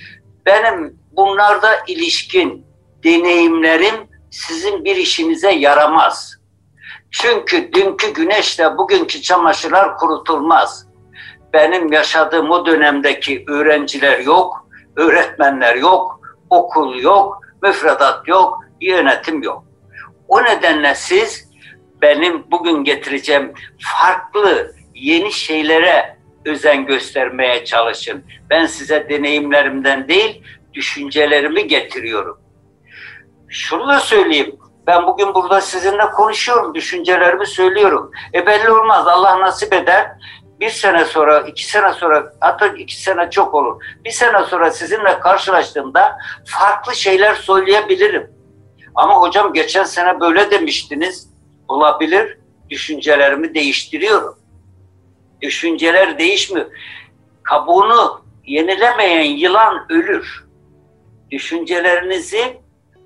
benim 0.46 0.99
bunlarda 1.12 1.68
ilişkin 1.86 2.66
deneyimlerim 3.04 3.94
sizin 4.30 4.84
bir 4.84 4.96
işinize 4.96 5.50
yaramaz. 5.50 6.36
Çünkü 7.10 7.72
dünkü 7.72 8.12
güneşle 8.14 8.78
bugünkü 8.78 9.22
çamaşırlar 9.22 9.96
kurutulmaz. 9.96 10.86
Benim 11.52 11.92
yaşadığım 11.92 12.50
o 12.50 12.66
dönemdeki 12.66 13.44
öğrenciler 13.48 14.18
yok, 14.18 14.68
öğretmenler 14.96 15.76
yok, 15.76 16.20
okul 16.50 16.98
yok, 16.98 17.40
müfredat 17.62 18.28
yok, 18.28 18.64
yönetim 18.80 19.42
yok. 19.42 19.64
O 20.28 20.44
nedenle 20.44 20.94
siz 20.94 21.50
benim 22.02 22.50
bugün 22.50 22.84
getireceğim 22.84 23.52
farklı 23.78 24.72
yeni 24.94 25.32
şeylere 25.32 26.16
özen 26.44 26.86
göstermeye 26.86 27.64
çalışın. 27.64 28.24
Ben 28.50 28.66
size 28.66 29.08
deneyimlerimden 29.08 30.08
değil, 30.08 30.42
düşüncelerimi 30.74 31.66
getiriyorum. 31.66 32.40
Şunu 33.48 33.88
da 33.88 34.00
söyleyeyim. 34.00 34.56
Ben 34.86 35.06
bugün 35.06 35.34
burada 35.34 35.60
sizinle 35.60 36.10
konuşuyorum, 36.10 36.74
düşüncelerimi 36.74 37.46
söylüyorum. 37.46 38.10
E 38.34 38.46
belli 38.46 38.70
olmaz, 38.70 39.06
Allah 39.06 39.40
nasip 39.40 39.72
eder. 39.72 40.10
Bir 40.60 40.70
sene 40.70 41.04
sonra, 41.04 41.40
iki 41.40 41.66
sene 41.66 41.92
sonra, 41.92 42.32
hatta 42.40 42.66
iki 42.66 43.02
sene 43.02 43.30
çok 43.30 43.54
olur. 43.54 43.82
Bir 44.04 44.10
sene 44.10 44.44
sonra 44.44 44.70
sizinle 44.70 45.20
karşılaştığımda 45.20 46.18
farklı 46.46 46.94
şeyler 46.94 47.34
söyleyebilirim. 47.34 48.30
Ama 48.94 49.14
hocam 49.14 49.52
geçen 49.52 49.84
sene 49.84 50.20
böyle 50.20 50.50
demiştiniz. 50.50 51.30
Olabilir. 51.68 52.38
Düşüncelerimi 52.70 53.54
değiştiriyorum. 53.54 54.38
Düşünceler 55.42 56.18
değişmiyor. 56.18 56.66
Kabuğunu 57.42 58.24
yenilemeyen 58.44 59.36
yılan 59.36 59.86
ölür 59.88 60.49
düşüncelerinizi, 61.30 62.56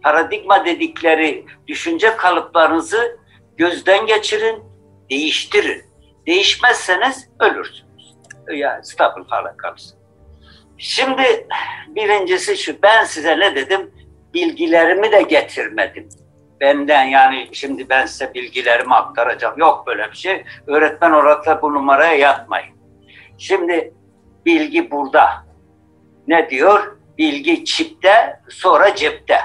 paradigma 0.02 0.64
dedikleri 0.64 1.44
düşünce 1.66 2.16
kalıplarınızı 2.16 3.18
gözden 3.56 4.06
geçirin, 4.06 4.62
değiştirin. 5.10 5.82
Değişmezseniz 6.26 7.28
ölürsünüz. 7.40 8.14
Yani 8.52 8.84
stabil 8.84 9.24
hale 9.28 9.56
kalırsınız. 9.56 10.04
Şimdi 10.78 11.48
birincisi 11.88 12.56
şu, 12.56 12.82
ben 12.82 13.04
size 13.04 13.38
ne 13.38 13.54
dedim? 13.54 13.90
Bilgilerimi 14.34 15.12
de 15.12 15.22
getirmedim. 15.22 16.08
Benden 16.60 17.04
yani 17.04 17.48
şimdi 17.52 17.88
ben 17.88 18.06
size 18.06 18.34
bilgilerimi 18.34 18.94
aktaracağım. 18.94 19.58
Yok 19.58 19.86
böyle 19.86 20.10
bir 20.10 20.16
şey. 20.16 20.44
Öğretmen 20.66 21.10
olarak 21.10 21.62
bu 21.62 21.74
numaraya 21.74 22.14
yatmayın. 22.14 22.74
Şimdi 23.38 23.94
bilgi 24.46 24.90
burada. 24.90 25.46
Ne 26.28 26.50
diyor? 26.50 26.96
Bilgi 27.18 27.64
çipte, 27.64 28.40
sonra 28.48 28.94
cepte. 28.94 29.38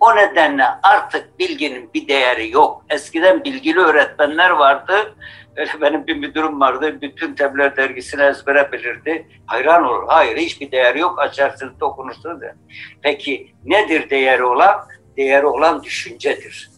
O 0.00 0.16
nedenle 0.16 0.64
artık 0.82 1.38
bilginin 1.38 1.90
bir 1.94 2.08
değeri 2.08 2.50
yok. 2.50 2.84
Eskiden 2.90 3.44
bilgili 3.44 3.78
öğretmenler 3.78 4.50
vardı. 4.50 5.14
Öyle 5.56 5.80
benim 5.80 6.06
bir 6.06 6.16
müdürüm 6.16 6.60
vardı. 6.60 6.98
Bütün 7.02 7.34
Tebliğ 7.34 7.76
dergisini 7.76 8.22
ezbere 8.22 8.72
bilirdi. 8.72 9.26
Hayran 9.46 9.84
olur. 9.84 10.04
Hayır 10.06 10.36
hiçbir 10.36 10.70
değeri 10.70 10.98
yok. 10.98 11.18
Açarsınız 11.18 11.80
da 11.80 11.86
okunursunuz 11.86 12.40
da. 12.40 12.54
Peki 13.02 13.52
nedir 13.64 14.10
değeri 14.10 14.44
olan? 14.44 14.88
Değeri 15.16 15.46
olan 15.46 15.82
düşüncedir. 15.82 16.70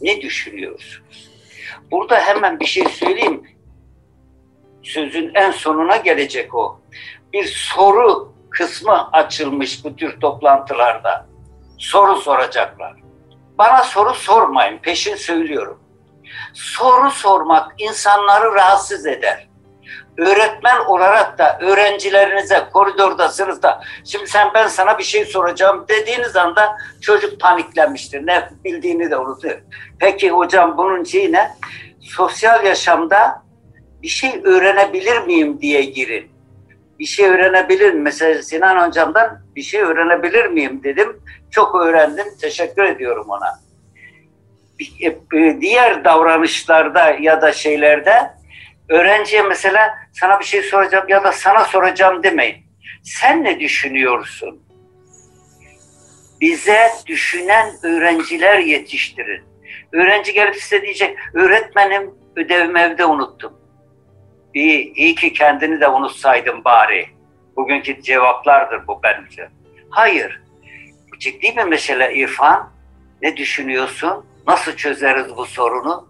Ne 0.00 0.20
düşünüyorsunuz? 0.20 1.30
Burada 1.90 2.20
hemen 2.20 2.60
bir 2.60 2.66
şey 2.66 2.84
söyleyeyim. 2.84 3.42
Sözün 4.82 5.30
en 5.34 5.50
sonuna 5.50 5.96
gelecek 5.96 6.54
o. 6.54 6.80
Bir 7.32 7.44
soru 7.44 8.35
kısmı 8.56 9.10
açılmış 9.12 9.84
bu 9.84 9.96
tür 9.96 10.20
toplantılarda. 10.20 11.26
Soru 11.78 12.16
soracaklar. 12.16 12.94
Bana 13.58 13.84
soru 13.84 14.14
sormayın, 14.14 14.78
peşin 14.78 15.14
söylüyorum. 15.14 15.80
Soru 16.54 17.10
sormak 17.10 17.72
insanları 17.78 18.54
rahatsız 18.54 19.06
eder. 19.06 19.48
Öğretmen 20.18 20.84
olarak 20.84 21.38
da 21.38 21.58
öğrencilerinize 21.60 22.68
koridordasınız 22.72 23.62
da 23.62 23.82
şimdi 24.04 24.26
sen 24.26 24.50
ben 24.54 24.68
sana 24.68 24.98
bir 24.98 25.04
şey 25.04 25.24
soracağım 25.24 25.84
dediğiniz 25.88 26.36
anda 26.36 26.76
çocuk 27.00 27.40
paniklenmiştir. 27.40 28.26
Ne 28.26 28.50
bildiğini 28.64 29.10
de 29.10 29.16
unutuyor. 29.16 29.60
Peki 29.98 30.30
hocam 30.30 30.78
bunun 30.78 31.04
şeyi 31.04 31.32
ne? 31.32 31.50
Sosyal 32.00 32.64
yaşamda 32.64 33.42
bir 34.02 34.08
şey 34.08 34.40
öğrenebilir 34.44 35.18
miyim 35.18 35.60
diye 35.60 35.82
girin. 35.82 36.35
Bir 36.98 37.06
şey 37.06 37.26
öğrenebilir 37.26 37.90
miyim? 37.92 38.02
Mesela 38.02 38.42
Sinan 38.42 38.88
hocamdan 38.88 39.40
bir 39.56 39.62
şey 39.62 39.80
öğrenebilir 39.80 40.46
miyim 40.46 40.80
dedim. 40.84 41.20
Çok 41.50 41.74
öğrendim. 41.74 42.26
Teşekkür 42.40 42.82
ediyorum 42.84 43.26
ona. 43.28 43.60
E, 45.02 45.60
diğer 45.60 46.04
davranışlarda 46.04 47.16
ya 47.20 47.42
da 47.42 47.52
şeylerde 47.52 48.30
öğrenciye 48.88 49.42
mesela 49.42 49.94
sana 50.12 50.40
bir 50.40 50.44
şey 50.44 50.62
soracağım 50.62 51.08
ya 51.08 51.24
da 51.24 51.32
sana 51.32 51.64
soracağım 51.64 52.22
demeyin. 52.22 52.56
Sen 53.02 53.44
ne 53.44 53.60
düşünüyorsun? 53.60 54.62
Bize 56.40 56.90
düşünen 57.06 57.72
öğrenciler 57.82 58.58
yetiştirin. 58.58 59.44
Öğrenci 59.92 60.32
gelip 60.32 60.56
size 60.56 60.82
diyecek, 60.82 61.18
öğretmenim 61.34 62.14
ödevimi 62.36 62.80
evde 62.80 63.04
unuttum. 63.04 63.65
İyi, 64.56 64.94
iyi 64.94 65.14
ki 65.14 65.32
kendini 65.32 65.80
de 65.80 65.88
unutsaydım 65.88 66.64
bari. 66.64 67.06
Bugünkü 67.56 68.02
cevaplardır 68.02 68.86
bu 68.86 69.00
bence. 69.02 69.48
Hayır. 69.90 70.42
Ciddi 71.18 71.56
bir 71.56 71.64
mesele 71.64 72.14
İrfan. 72.14 72.70
Ne 73.22 73.36
düşünüyorsun? 73.36 74.26
Nasıl 74.46 74.76
çözeriz 74.76 75.36
bu 75.36 75.46
sorunu? 75.46 76.08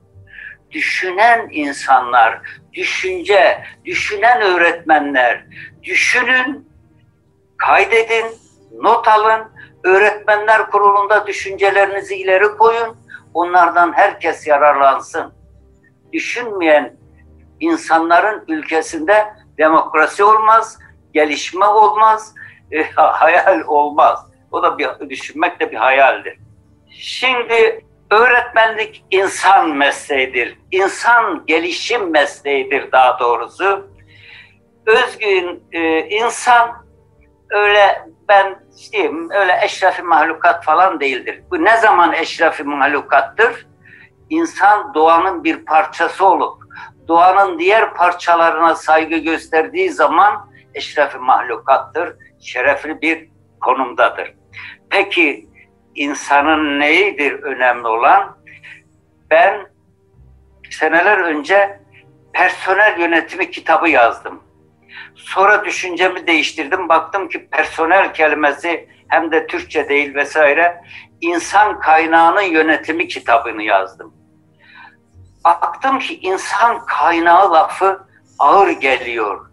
Düşünen 0.71 1.49
insanlar, 1.51 2.41
düşünce, 2.73 3.65
düşünen 3.85 4.43
öğretmenler, 4.43 5.45
düşünün, 5.83 6.69
kaydedin, 7.57 8.27
not 8.73 9.09
alın, 9.09 9.45
öğretmenler 9.85 10.71
kurulunda 10.71 11.27
düşüncelerinizi 11.27 12.17
ileri 12.17 12.49
koyun, 12.49 12.97
onlardan 13.35 13.93
herkes 13.93 14.47
yararlansın. 14.47 15.35
Düşünmeyen 16.13 16.97
insanların 17.61 18.45
ülkesinde 18.49 19.27
demokrasi 19.59 20.25
olmaz, 20.25 20.79
gelişme 21.15 21.67
olmaz, 21.67 22.35
e, 22.73 22.83
hayal 22.95 23.61
olmaz. 23.67 24.27
O 24.51 24.63
da 24.63 24.79
bir 24.79 25.11
düşünmek 25.11 25.61
de 25.61 25.71
bir 25.71 25.77
hayaldir. 25.77 26.39
Şimdi 26.91 27.85
öğretmenlik 28.11 29.05
insan 29.11 29.71
mesleğidir. 29.71 30.59
İnsan 30.71 31.43
gelişim 31.47 32.11
mesleğidir 32.11 32.93
daha 32.93 33.19
doğrusu. 33.19 33.91
Özgün 34.87 35.63
e, 35.73 36.01
insan 36.01 36.87
öyle 37.51 38.09
ben 38.29 38.59
diyeyim 38.93 39.31
öyle 39.31 39.59
eşrefi 39.63 40.03
mahlukat 40.03 40.65
falan 40.65 41.01
değildir. 41.01 41.43
Bu 41.51 41.65
ne 41.65 41.77
zaman 41.77 42.13
eşrefi 42.13 42.63
mahlukattır? 42.63 43.67
İnsan 44.31 44.95
doğanın 44.95 45.45
bir 45.45 45.65
parçası 45.65 46.27
olup 46.27 46.66
doğanın 47.09 47.59
diğer 47.59 47.95
parçalarına 47.95 48.75
saygı 48.75 49.17
gösterdiği 49.17 49.91
zaman 49.91 50.51
eşrefi 50.75 51.19
mahlukattır. 51.19 52.17
Şerefli 52.41 53.01
bir 53.03 53.29
konumdadır. 53.61 54.35
Peki 54.91 55.49
insanın 55.95 56.81
neyidir 56.81 57.33
önemli 57.33 57.87
olan? 57.89 58.37
Ben 59.31 59.67
seneler 60.71 61.19
önce 61.19 61.81
personel 62.33 63.01
yönetimi 63.01 63.51
kitabı 63.51 63.89
yazdım. 63.89 64.43
Sonra 65.15 65.65
düşüncemi 65.65 66.27
değiştirdim. 66.27 66.89
Baktım 66.89 67.29
ki 67.29 67.49
personel 67.51 68.15
kelimesi 68.15 68.89
hem 69.09 69.33
de 69.33 69.47
Türkçe 69.47 69.89
değil 69.89 70.15
vesaire. 70.15 70.83
İnsan 71.21 71.81
kaynağının 71.81 72.43
yönetimi 72.43 73.09
kitabını 73.09 73.63
yazdım. 73.63 74.16
Baktım 75.47 75.99
ki 75.99 76.19
insan 76.21 76.87
kaynağı 76.87 77.53
lafı 77.53 78.01
ağır 78.39 78.69
geliyor. 78.69 79.51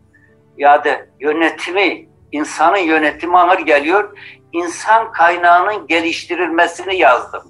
Ya 0.57 0.85
da 0.85 1.05
yönetimi, 1.19 2.07
insanın 2.31 2.77
yönetimi 2.77 3.37
ağır 3.37 3.59
geliyor 3.59 4.17
insan 4.53 5.11
kaynağının 5.11 5.87
geliştirilmesini 5.87 6.97
yazdım. 6.97 7.43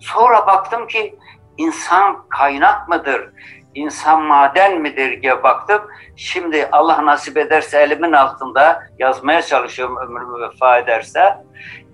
Sonra 0.00 0.46
baktım 0.46 0.86
ki 0.86 1.18
insan 1.56 2.28
kaynak 2.28 2.88
mıdır? 2.88 3.30
İnsan 3.74 4.22
maden 4.22 4.80
midir 4.80 5.22
diye 5.22 5.42
baktım. 5.42 5.82
Şimdi 6.16 6.68
Allah 6.72 7.06
nasip 7.06 7.36
ederse 7.36 7.78
elimin 7.78 8.12
altında 8.12 8.82
yazmaya 8.98 9.42
çalışıyorum 9.42 9.96
ömrümü 9.96 10.48
vefa 10.48 10.78
ederse. 10.78 11.44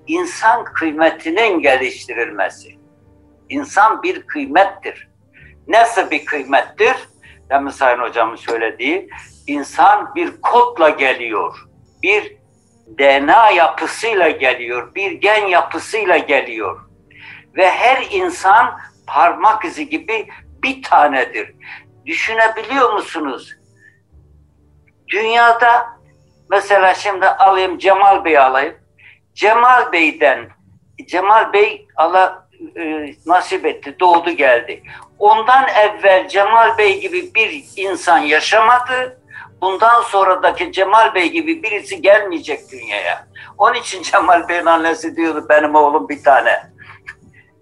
insan 0.07 0.65
kıymetinin 0.65 1.61
geliştirilmesi. 1.61 2.79
İnsan 3.49 4.03
bir 4.03 4.27
kıymettir. 4.27 5.10
Nasıl 5.71 6.11
bir 6.11 6.25
kıymettir? 6.25 6.97
Demin 7.51 7.71
Sayın 7.71 7.99
Hocamın 7.99 8.37
söylediği, 8.37 9.09
insan 9.47 10.15
bir 10.15 10.41
kodla 10.41 10.89
geliyor. 10.89 11.67
Bir 12.03 12.37
DNA 12.99 13.51
yapısıyla 13.51 14.31
geliyor, 14.31 14.95
bir 14.95 15.13
gen 15.13 15.47
yapısıyla 15.47 16.17
geliyor. 16.17 16.81
Ve 17.57 17.71
her 17.71 18.07
insan 18.11 18.79
parmak 19.07 19.65
izi 19.65 19.89
gibi 19.89 20.29
bir 20.63 20.83
tanedir. 20.83 21.55
Düşünebiliyor 22.07 22.93
musunuz? 22.93 23.57
Dünyada 25.09 25.87
mesela 26.51 26.95
şimdi 26.95 27.27
alayım 27.27 27.79
Cemal 27.79 28.25
Bey 28.25 28.39
alayım. 28.39 28.75
Cemal 29.35 29.93
Bey'den 29.93 30.49
Cemal 31.07 31.53
Bey 31.53 31.89
Allah 31.97 32.39
e, 32.77 33.14
nasip 33.27 33.66
etti, 33.66 33.96
doğdu 34.01 34.31
geldi. 34.31 34.83
Ondan 35.18 35.68
evvel 35.68 36.29
Cemal 36.29 36.79
Bey 36.79 37.01
gibi 37.01 37.35
bir 37.35 37.64
insan 37.77 38.18
yaşamadı 38.18 39.20
bundan 39.61 40.03
sonradaki 40.03 40.73
Cemal 40.73 41.14
Bey 41.14 41.31
gibi 41.31 41.62
birisi 41.62 42.03
gelmeyecek 42.03 42.73
dünyaya. 42.73 43.27
Onun 43.59 43.75
için 43.75 44.03
Cemal 44.12 44.49
Bey'in 44.49 44.66
annesi 44.66 45.16
diyordu 45.16 45.46
benim 45.49 45.75
oğlum 45.75 46.09
bir 46.09 46.23
tane. 46.23 46.70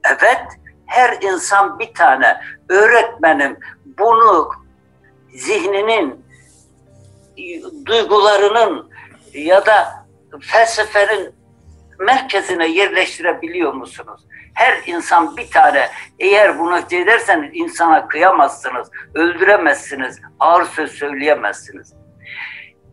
Evet, 0.04 0.42
her 0.86 1.18
insan 1.22 1.78
bir 1.78 1.94
tane. 1.94 2.40
Öğretmenim 2.68 3.58
bunu 3.84 4.50
zihninin, 5.34 6.24
duygularının 7.86 8.90
ya 9.34 9.66
da 9.66 10.06
felsefenin 10.40 11.34
merkezine 11.98 12.66
yerleştirebiliyor 12.66 13.72
musunuz? 13.72 14.20
Her 14.54 14.82
insan 14.86 15.36
bir 15.36 15.50
tane. 15.50 15.88
Eğer 16.18 16.58
bunu 16.58 16.78
ederseniz 16.90 17.50
insana 17.52 18.08
kıyamazsınız, 18.08 18.90
öldüremezsiniz, 19.14 20.20
ağır 20.40 20.64
söz 20.64 20.92
söyleyemezsiniz. 20.92 21.94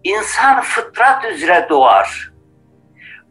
İnsan 0.04 0.62
fıtrat 0.62 1.26
üzere 1.26 1.68
doğar. 1.70 2.32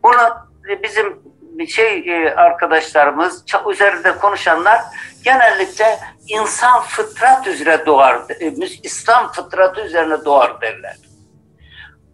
Bunu 0.03 0.49
bizim 0.83 1.25
şey 1.69 1.99
e, 1.99 2.35
arkadaşlarımız 2.35 3.45
üzerinde 3.73 4.19
konuşanlar 4.19 4.81
genellikle 5.25 5.99
insan 6.29 6.83
fıtrat 6.83 7.47
üzere 7.47 7.87
doğar, 7.87 8.23
e, 8.41 8.53
İslam 8.83 9.33
fıtratı 9.33 9.81
üzerine 9.81 10.25
doğar 10.25 10.61
derler. 10.61 10.97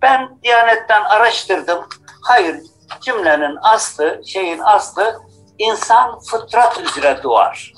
Ben 0.03 0.29
Diyanet'ten 0.43 1.03
araştırdım. 1.03 1.87
Hayır, 2.23 2.57
cümlenin 3.01 3.57
aslı, 3.63 4.23
şeyin 4.27 4.59
aslı 4.59 5.21
insan 5.61 6.19
fıtrat 6.19 6.81
üzere 6.81 7.21
doğar. 7.23 7.73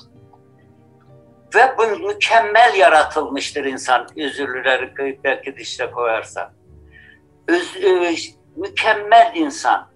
Ve 1.55 1.75
bu 1.79 2.07
mükemmel 2.07 2.75
yaratılmıştır 2.75 3.65
insan. 3.65 4.07
Özürlüleri 4.17 5.19
belki 5.25 5.57
dişle 5.57 5.91
koyarsa. 5.91 6.53
Öz, 7.49 7.77
ö, 7.77 8.13
mükemmel 8.57 9.33
insan. 9.35 9.89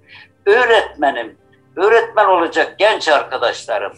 Öğretmenim, 0.47 1.39
öğretmen 1.77 2.27
olacak 2.27 2.79
genç 2.79 3.09
arkadaşlarım. 3.09 3.93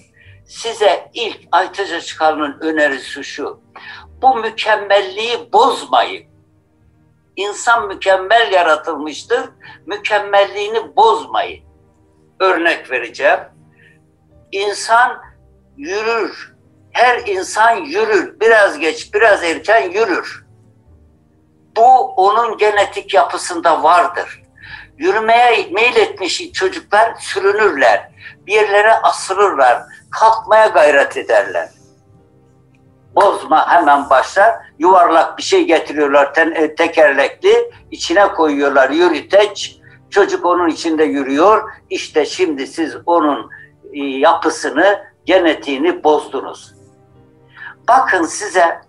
Size 0.47 1.11
ilk 1.15 1.41
Aytaç 1.53 1.93
Açıkal'ın 1.93 2.59
önerisi 2.61 3.25
şu. 3.25 3.61
Bu 4.23 4.37
mükemmelliği 4.37 5.53
bozmayın. 5.53 6.25
İnsan 7.37 7.87
mükemmel 7.87 8.53
yaratılmıştır. 8.53 9.41
Mükemmelliğini 9.87 10.97
bozmayın. 10.97 11.65
Örnek 12.41 12.91
vereceğim. 12.91 13.58
İnsan 14.53 15.23
yürür. 15.77 16.55
Her 16.93 17.27
insan 17.27 17.77
yürür. 17.77 18.41
Biraz 18.41 18.79
geç, 18.79 19.15
biraz 19.15 19.45
erken 19.45 19.91
yürür. 19.91 20.47
Bu 21.77 22.15
onun 22.15 22.59
genetik 22.59 23.15
yapısında 23.15 23.83
vardır. 23.83 24.43
Yürümeye 24.99 25.69
meyletmiş 25.73 26.53
çocuklar 26.53 27.15
sürünürler. 27.21 28.11
Bir 28.47 28.53
yerlere 28.53 28.93
asılırlar. 28.93 29.83
Kalkmaya 30.11 30.67
gayret 30.67 31.17
ederler. 31.17 31.69
Bozma 33.15 33.69
hemen 33.69 34.11
başlar. 34.11 34.57
Yuvarlak 34.79 35.39
bir 35.39 35.43
şey 35.43 35.65
getiriyorlar 35.65 36.35
ten, 36.35 36.51
e, 36.51 36.75
tekerlekli. 36.75 37.71
içine 37.91 38.29
koyuyorlar 38.29 38.91
yürüteç. 38.91 39.79
Çocuk 40.11 40.47
onun 40.47 40.69
içinde 40.69 41.05
yürüyor. 41.05 41.73
İşte 41.91 42.27
şimdi 42.27 42.67
siz 42.67 42.97
onun 43.07 43.51
yapısını, 43.95 45.05
genetiğini 45.25 46.05
bozdunuz. 46.05 46.75
Bakın 47.89 48.23
size 48.23 48.81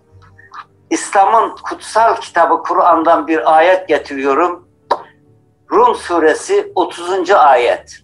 İslam'ın 0.90 1.56
kutsal 1.62 2.16
kitabı 2.16 2.62
Kur'an'dan 2.62 3.26
bir 3.26 3.56
ayet 3.56 3.88
getiriyorum. 3.88 4.68
Rum 5.70 5.94
suresi 5.94 6.72
30. 6.74 7.30
ayet. 7.30 7.96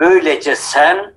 Böylece 0.00 0.56
sen 0.56 1.14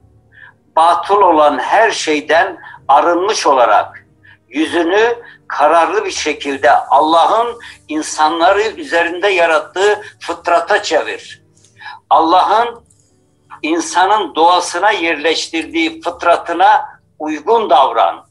batıl 0.75 1.21
olan 1.21 1.59
her 1.59 1.91
şeyden 1.91 2.57
arınmış 2.87 3.47
olarak 3.47 4.05
yüzünü 4.47 5.15
kararlı 5.47 6.05
bir 6.05 6.11
şekilde 6.11 6.71
Allah'ın 6.71 7.59
insanları 7.87 8.61
üzerinde 8.61 9.27
yarattığı 9.27 10.01
fıtrata 10.19 10.83
çevir. 10.83 11.43
Allah'ın 12.09 12.84
insanın 13.61 14.35
doğasına 14.35 14.91
yerleştirdiği 14.91 16.01
fıtratına 16.01 16.85
uygun 17.19 17.69
davran. 17.69 18.25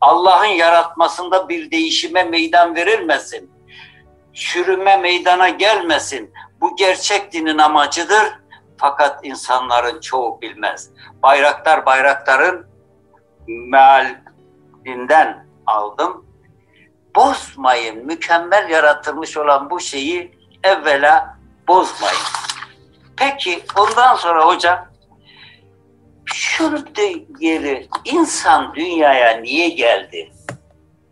Allah'ın 0.00 0.44
yaratmasında 0.46 1.48
bir 1.48 1.70
değişime 1.70 2.24
meydan 2.24 2.74
verilmesin. 2.74 3.50
Çürüme 4.34 4.96
meydana 4.96 5.48
gelmesin. 5.48 6.32
Bu 6.60 6.76
gerçek 6.76 7.32
dinin 7.32 7.58
amacıdır. 7.58 8.40
Fakat 8.78 9.24
insanların 9.24 10.00
çoğu 10.00 10.40
bilmez. 10.40 10.90
Bayraktar 11.22 11.86
Bayraktar'ın 11.86 12.66
mealinden 13.48 15.46
aldım. 15.66 16.26
Bozmayın. 17.16 18.06
Mükemmel 18.06 18.70
yaratılmış 18.70 19.36
olan 19.36 19.70
bu 19.70 19.80
şeyi 19.80 20.38
evvela 20.64 21.38
bozmayın. 21.68 22.39
Peki 23.20 23.62
ondan 23.78 24.14
sonra 24.14 24.46
hocam 24.46 24.88
şunu 26.24 26.84
diyelim. 27.40 27.86
İnsan 28.04 28.74
dünyaya 28.74 29.40
niye 29.40 29.68
geldi? 29.68 30.32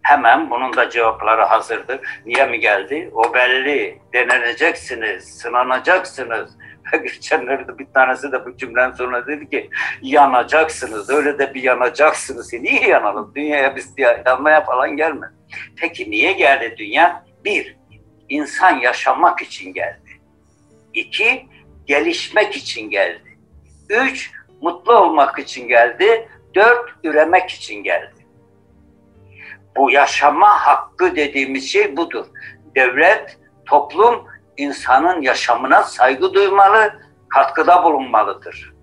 Hemen 0.02 0.50
bunun 0.50 0.76
da 0.76 0.90
cevapları 0.90 1.42
hazırdır. 1.42 2.00
Niye 2.26 2.46
mi 2.46 2.60
geldi? 2.60 3.10
O 3.14 3.34
belli. 3.34 3.98
Deneneceksiniz, 4.12 5.24
sınanacaksınız. 5.24 6.50
Geçenlerde 7.02 7.78
bir 7.78 7.86
tanesi 7.94 8.32
de 8.32 8.46
bu 8.46 8.56
cümlenin 8.56 8.92
sonuna 8.92 9.26
dedi 9.26 9.50
ki 9.50 9.70
yanacaksınız. 10.02 11.10
Öyle 11.10 11.38
de 11.38 11.54
bir 11.54 11.62
yanacaksınız. 11.62 12.52
Niye 12.52 12.88
yanalım? 12.88 13.32
Dünyaya 13.34 13.76
biz 13.76 13.94
yanmaya 14.26 14.64
falan 14.64 14.96
gelme. 14.96 15.26
Peki 15.76 16.10
niye 16.10 16.32
geldi 16.32 16.74
dünya? 16.78 17.24
Bir, 17.44 17.76
insan 18.28 18.78
yaşamak 18.78 19.42
için 19.42 19.74
geldi. 19.74 20.20
İki, 20.94 21.48
gelişmek 21.88 22.56
için 22.56 22.90
geldi. 22.90 23.38
Üç, 23.88 24.30
mutlu 24.60 24.98
olmak 24.98 25.38
için 25.38 25.68
geldi. 25.68 26.28
Dört, 26.54 26.90
üremek 27.04 27.50
için 27.50 27.82
geldi. 27.82 28.26
Bu 29.76 29.90
yaşama 29.90 30.48
hakkı 30.48 31.16
dediğimiz 31.16 31.72
şey 31.72 31.96
budur. 31.96 32.26
Devlet, 32.74 33.38
toplum 33.66 34.24
insanın 34.56 35.22
yaşamına 35.22 35.82
saygı 35.82 36.34
duymalı, 36.34 37.00
katkıda 37.28 37.84
bulunmalıdır. 37.84 38.74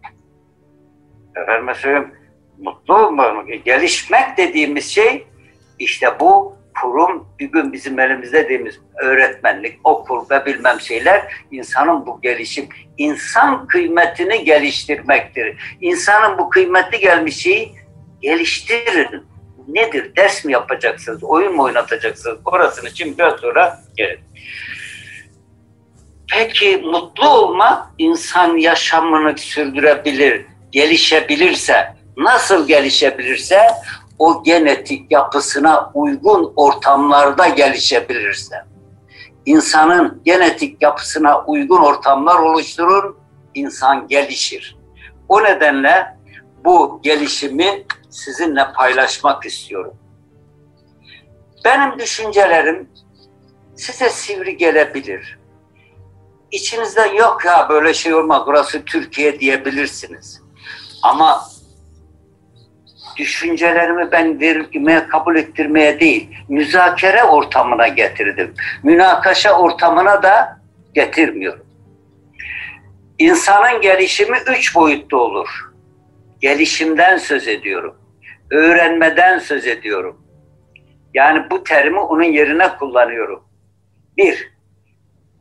Efendim 1.36 1.76
söyleyeyim, 1.76 2.16
mutlu 2.58 2.97
olmalı. 2.97 3.56
Gelişmek 3.56 4.38
dediğimiz 4.38 4.91
şey 4.91 5.28
işte 5.80 6.20
bu 6.20 6.55
kurum 6.82 7.28
bir 7.40 7.52
gün 7.52 7.74
bizim 7.74 8.00
elimizde 8.00 8.44
dediğimiz 8.44 8.80
öğretmenlik, 8.96 9.80
okul 9.84 10.30
ve 10.30 10.46
bilmem 10.46 10.82
şeyler 10.82 11.34
insanın 11.52 12.06
bu 12.06 12.22
gelişim, 12.22 12.70
insan 12.98 13.68
kıymetini 13.68 14.44
geliştirmektir. 14.44 15.58
İnsanın 15.82 16.38
bu 16.38 16.50
kıymetli 16.50 17.00
gelmiş 17.00 17.38
şeyi 17.38 17.76
geliştirin. 18.22 19.24
Nedir? 19.68 20.16
Ders 20.16 20.46
mi 20.46 20.54
yapacaksınız? 20.54 21.24
Oyun 21.24 21.56
mu 21.56 21.64
oynatacaksınız? 21.64 22.38
Orasını 22.46 22.90
şimdi 22.96 23.18
biraz 23.18 23.40
sonra 23.40 23.80
gelin. 23.96 24.20
Peki 26.32 26.78
mutlu 26.78 27.30
olma 27.30 27.92
insan 27.98 28.58
yaşamını 28.58 29.38
sürdürebilir, 29.38 30.46
gelişebilirse, 30.72 31.94
nasıl 32.18 32.68
gelişebilirse 32.68 33.60
o 34.20 34.43
genetik 34.43 35.11
yapısına 35.11 35.91
uygun 35.93 36.53
ortamlarda 36.55 37.47
gelişebilirse. 37.47 38.55
insanın 39.45 40.22
genetik 40.26 40.82
yapısına 40.82 41.43
uygun 41.45 41.82
ortamlar 41.82 42.39
oluşturur, 42.39 43.16
insan 43.53 44.07
gelişir. 44.07 44.78
O 45.30 45.43
nedenle 45.43 46.18
bu 46.66 46.99
gelişimi 47.03 47.86
sizinle 48.09 48.72
paylaşmak 48.76 49.45
istiyorum. 49.45 49.93
Benim 51.66 51.99
düşüncelerim 51.99 52.89
size 53.76 54.09
sivri 54.09 54.57
gelebilir. 54.57 55.39
İçinizden 56.51 57.13
yok 57.13 57.45
ya 57.45 57.70
böyle 57.70 57.93
şey 57.93 58.13
olmaz 58.13 58.43
burası 58.47 58.86
Türkiye 58.86 59.39
diyebilirsiniz. 59.39 60.41
Ama 61.03 61.45
düşüncelerimi 63.18 64.11
ben 64.11 64.39
vermeye, 64.39 65.07
kabul 65.07 65.36
ettirmeye 65.36 65.99
değil, 65.99 66.30
müzakere 66.49 67.24
ortamına 67.24 67.88
getirdim. 67.88 68.53
Münakaşa 68.84 69.59
ortamına 69.59 70.24
da 70.24 70.59
getirmiyorum. 70.93 71.66
İnsanın 73.20 73.82
gelişimi 73.82 74.38
üç 74.57 74.76
boyutlu 74.76 75.18
olur. 75.18 75.47
Gelişimden 76.41 77.18
söz 77.18 77.47
ediyorum. 77.47 77.95
Öğrenmeden 78.51 79.39
söz 79.39 79.68
ediyorum. 79.68 80.22
Yani 81.13 81.49
bu 81.51 81.63
terimi 81.63 81.99
onun 81.99 82.24
yerine 82.24 82.68
kullanıyorum. 82.80 83.43
Bir, 84.18 84.51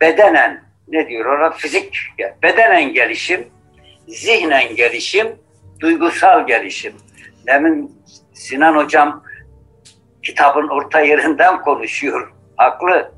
bedenen, 0.00 0.62
ne 0.88 1.08
diyor 1.08 1.38
ona? 1.38 1.50
Fizik, 1.50 1.96
bedenen 2.42 2.92
gelişim, 2.92 3.48
zihnen 4.08 4.76
gelişim, 4.76 5.28
duygusal 5.80 6.46
gelişim. 6.46 6.92
Demin 7.46 8.02
Sinan 8.34 8.76
Hocam 8.76 9.22
kitabın 10.22 10.68
orta 10.68 11.00
yerinden 11.00 11.62
konuşuyor. 11.62 12.32
Haklı. 12.56 13.12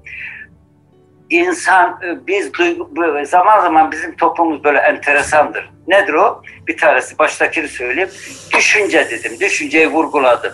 İnsan, 1.31 2.01
e, 2.05 2.27
biz 2.27 2.55
duygu, 2.55 2.91
zaman 3.27 3.61
zaman 3.61 3.93
bizim 3.93 4.17
toplumumuz 4.17 4.65
böyle 4.65 4.79
enteresandır. 4.79 5.71
Nedir 5.87 6.13
o? 6.13 6.43
Bir 6.69 6.77
tanesi 6.77 7.19
baştakini 7.19 7.69
söyleyeyim. 7.69 8.11
Düşünce 8.57 9.11
dedim. 9.11 9.41
Düşünceyi 9.41 9.89
vurguladım. 9.89 10.53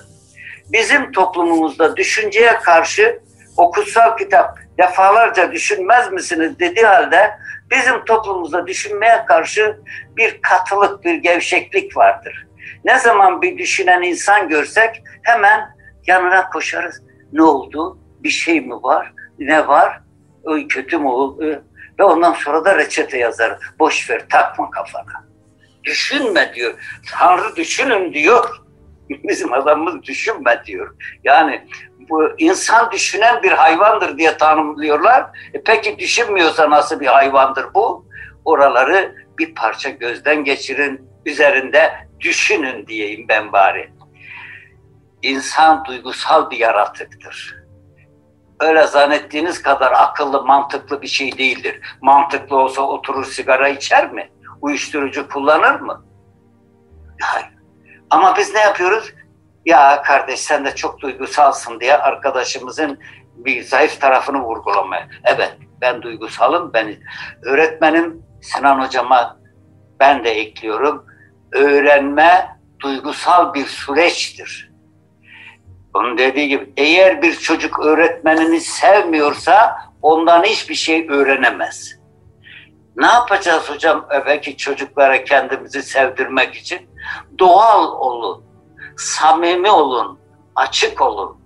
Bizim 0.73 1.13
toplumumuzda 1.13 1.97
düşünceye 1.97 2.55
karşı 2.55 3.21
o 3.57 3.71
kutsal 3.71 4.17
kitap 4.17 4.59
defalarca 4.79 5.53
düşünmez 5.53 6.13
misiniz 6.13 6.59
dediği 6.59 6.87
halde 6.87 7.31
bizim 7.71 8.05
toplumumuzda 8.05 8.67
düşünmeye 8.67 9.25
karşı 9.29 9.79
bir 10.17 10.43
katılık, 10.43 11.05
bir 11.05 11.15
gevşeklik 11.15 11.97
vardır 11.97 12.47
Ne 12.85 12.99
zaman 12.99 13.43
bir 13.43 13.59
düşünen 13.59 14.03
insan 14.03 14.49
görsek 14.49 15.03
hemen 15.23 15.69
yanına 16.07 16.51
koşarız. 16.51 17.03
Ne 17.33 17.43
oldu? 17.43 17.99
Bir 18.21 18.29
şey 18.29 18.61
mi 18.61 18.75
var? 18.75 19.13
Ne 19.39 19.69
var? 19.69 20.01
Öy 20.45 20.69
kötü 20.69 20.99
mü 20.99 21.07
oldu? 21.07 21.65
Ve 21.99 22.05
ondan 22.05 22.33
sonra 22.33 22.65
da 22.65 22.77
reçete 22.77 23.19
yazar. 23.19 23.59
Boş 23.79 24.11
ver 24.11 24.29
takma 24.29 24.71
kafana. 24.71 25.25
Düşünme 25.85 26.55
diyor. 26.55 26.75
Tanrı 27.11 27.57
düşünün 27.57 28.13
diyor. 28.13 28.49
Bizim 29.09 29.53
adamımız 29.53 30.03
düşünme 30.03 30.63
diyor. 30.67 30.95
Yani 31.25 31.67
bu 32.11 32.29
insan 32.39 32.93
düşünen 32.93 33.43
bir 33.43 33.53
hayvandır 33.53 34.19
diye 34.19 34.37
tanımlıyorlar. 34.37 35.27
E 35.55 35.63
peki 35.63 35.99
düşünmüyorsa 35.99 36.71
nasıl 36.71 37.01
bir 37.01 37.07
hayvandır 37.07 37.67
bu? 37.75 38.07
Oraları 38.45 39.15
bir 39.39 39.55
parça 39.55 39.91
gözden 39.91 40.45
geçirin, 40.45 41.09
üzerinde 41.27 41.93
düşünün 42.21 42.87
diyeyim 42.87 43.29
ben 43.29 43.53
bari. 43.53 43.93
İnsan 45.23 45.85
duygusal 45.85 46.51
bir 46.51 46.59
yaratıktır. 46.59 47.63
Öyle 48.61 48.87
zannettiğiniz 48.87 49.63
kadar 49.63 49.93
akıllı, 49.93 50.45
mantıklı 50.45 51.03
bir 51.03 51.07
şey 51.07 51.39
değildir. 51.39 51.81
Mantıklı 52.01 52.57
olsa 52.57 52.83
oturur 52.83 53.25
sigara 53.25 53.69
içer 53.69 54.13
mi? 54.13 54.31
Uyuşturucu 54.61 55.29
kullanır 55.29 55.81
mı? 55.81 56.05
Hayır. 57.23 57.49
Ama 58.11 58.37
biz 58.37 58.55
ne 58.55 58.61
yapıyoruz? 58.61 59.13
Ya 59.65 60.03
kardeş 60.03 60.41
sen 60.41 60.65
de 60.65 60.75
çok 60.75 61.01
duygusalsın 61.01 61.81
diye 61.81 61.97
arkadaşımızın 61.97 62.99
bir 63.37 63.63
zayıf 63.63 64.01
tarafını 64.01 64.43
vurgulamaya. 64.43 65.09
Evet 65.25 65.57
ben 65.81 66.03
duygusalım. 66.03 66.73
Ben 66.75 66.97
öğretmenim 67.43 68.23
Sinan 68.43 68.81
hocama 68.81 69.39
ben 70.01 70.25
de 70.25 70.31
ekliyorum. 70.31 71.07
Öğrenme 71.53 72.57
duygusal 72.81 73.55
bir 73.55 73.67
süreçtir. 73.67 74.73
Onun 75.95 76.19
dediği 76.19 76.49
gibi 76.49 76.73
eğer 76.77 77.23
bir 77.23 77.37
çocuk 77.37 77.81
öğretmenini 77.81 78.61
sevmiyorsa 78.61 79.77
ondan 80.03 80.43
hiçbir 80.43 80.75
şey 80.75 81.09
öğrenemez. 81.11 82.03
Ne 82.97 83.07
yapacağız 83.07 83.71
hocam 83.71 84.07
belki 84.27 84.57
çocuklara 84.57 85.25
kendimizi 85.25 85.83
sevdirmek 85.83 86.55
için? 86.55 86.91
Doğal 87.39 87.93
olun, 87.93 88.45
samimi 88.97 89.71
olun, 89.71 90.19
açık 90.57 91.03
olun. 91.03 91.43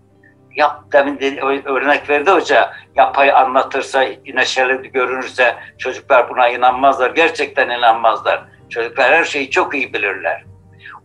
Yap, 0.57 0.92
demin 0.92 1.20
de, 1.20 1.40
örnek 1.64 2.11
verdi 2.11 2.30
hoca, 2.30 2.72
yapay 2.94 3.30
anlatırsa, 3.30 4.04
neşeli 4.34 4.92
görünürse 4.92 5.57
çocuklar 5.78 6.30
buna 6.30 6.48
inanmazlar. 6.48 7.11
Gerçekten 7.11 7.68
inanmazlar. 7.68 8.44
Çocuklar 8.71 9.12
her 9.12 9.25
şeyi 9.25 9.51
çok 9.51 9.75
iyi 9.75 9.93
bilirler. 9.93 10.45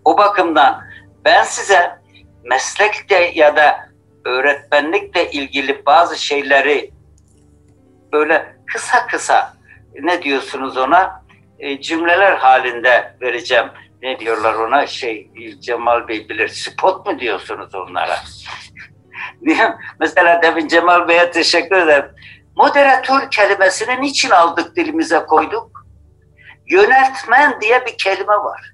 O 0.05 0.17
bakımdan 0.17 0.83
ben 1.25 1.43
size 1.43 1.91
meslekte 2.43 3.31
ya 3.35 3.55
da 3.55 3.89
öğretmenlikle 4.25 5.31
ilgili 5.31 5.85
bazı 5.85 6.17
şeyleri 6.17 6.91
böyle 8.11 8.55
kısa 8.65 9.07
kısa 9.07 9.53
ne 9.99 10.23
diyorsunuz 10.23 10.77
ona 10.77 11.23
e, 11.59 11.81
cümleler 11.81 12.37
halinde 12.37 13.15
vereceğim. 13.21 13.67
Ne 14.01 14.19
diyorlar 14.19 14.53
ona 14.53 14.87
şey 14.87 15.31
Cemal 15.59 16.07
Bey 16.07 16.29
bilir 16.29 16.47
spot 16.47 17.05
mu 17.05 17.19
diyorsunuz 17.19 17.75
onlara? 17.75 18.15
Mesela 19.99 20.41
demin 20.41 20.67
Cemal 20.67 21.07
Bey'e 21.07 21.31
teşekkür 21.31 21.75
ederim. 21.75 22.05
Moderatör 22.55 23.31
kelimesini 23.31 24.01
niçin 24.01 24.29
aldık 24.29 24.75
dilimize 24.75 25.19
koyduk? 25.19 25.70
Yönetmen 26.71 27.61
diye 27.61 27.85
bir 27.85 27.97
kelime 27.97 28.33
var. 28.33 28.73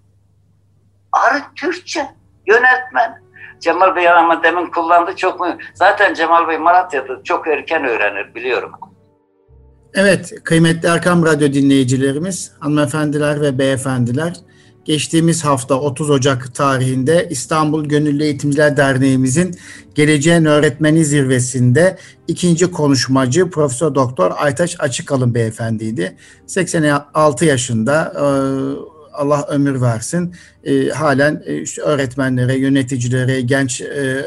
Arı 1.11 1.41
Türkçe 1.55 2.07
yönetmen. 2.47 3.21
Cemal 3.59 3.95
Bey 3.95 4.09
ama 4.09 4.43
demin 4.43 4.71
kullandı 4.71 5.15
çok 5.15 5.39
mu? 5.39 5.47
Zaten 5.73 6.13
Cemal 6.13 6.47
Bey 6.47 6.57
Malatya'da 6.57 7.23
çok 7.23 7.47
erken 7.47 7.85
öğrenir 7.85 8.35
biliyorum. 8.35 8.71
Evet, 9.93 10.33
kıymetli 10.43 10.87
Erkam 10.87 11.25
Radyo 11.25 11.53
dinleyicilerimiz, 11.53 12.51
hanımefendiler 12.59 13.41
ve 13.41 13.57
beyefendiler, 13.57 14.33
geçtiğimiz 14.87 15.45
hafta 15.45 15.79
30 15.79 16.09
Ocak 16.09 16.55
tarihinde 16.55 17.27
İstanbul 17.29 17.85
Gönüllü 17.85 18.23
Eğitimciler 18.23 18.77
Derneğimizin 18.77 19.57
Geleceğin 19.95 20.45
Öğretmeni 20.45 21.05
Zirvesi'nde 21.05 21.97
ikinci 22.27 22.71
konuşmacı 22.71 23.49
Profesör 23.49 23.95
Doktor 23.95 24.31
Aytaç 24.37 24.75
Açıkalın 24.79 25.33
beyefendiydi. 25.33 26.15
86 26.47 27.45
yaşında, 27.45 28.13
Allah 29.17 29.45
ömür 29.49 29.81
versin 29.81 30.33
e, 30.67 30.89
halen 30.89 31.43
işte 31.63 31.81
öğretmenlere, 31.81 32.57
yöneticilere, 32.57 33.41
genç 33.41 33.81
e, 33.81 33.85
e, 33.85 34.23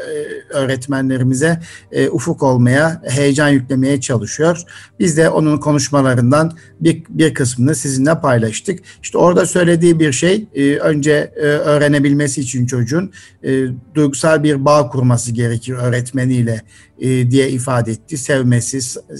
öğretmenlerimize 0.49 1.59
e, 1.91 2.09
ufuk 2.09 2.43
olmaya, 2.43 3.01
heyecan 3.07 3.49
yüklemeye 3.49 4.01
çalışıyor. 4.01 4.61
Biz 4.99 5.17
de 5.17 5.29
onun 5.29 5.57
konuşmalarından 5.57 6.51
bir, 6.79 7.03
bir 7.09 7.33
kısmını 7.33 7.75
sizinle 7.75 8.19
paylaştık. 8.19 8.79
İşte 9.03 9.17
orada 9.17 9.45
söylediği 9.45 9.99
bir 9.99 10.11
şey 10.11 10.47
e, 10.55 10.75
önce 10.75 11.31
e, 11.35 11.39
öğrenebilmesi 11.41 12.41
için 12.41 12.65
çocuğun 12.65 13.11
e, 13.43 13.65
duygusal 13.95 14.43
bir 14.43 14.65
bağ 14.65 14.89
kurması 14.89 15.31
gerekir 15.31 15.73
öğretmeniyle 15.73 16.61
e, 17.01 17.31
diye 17.31 17.49
ifade 17.49 17.91
etti. 17.91 18.17
Sevmesi 18.17 18.79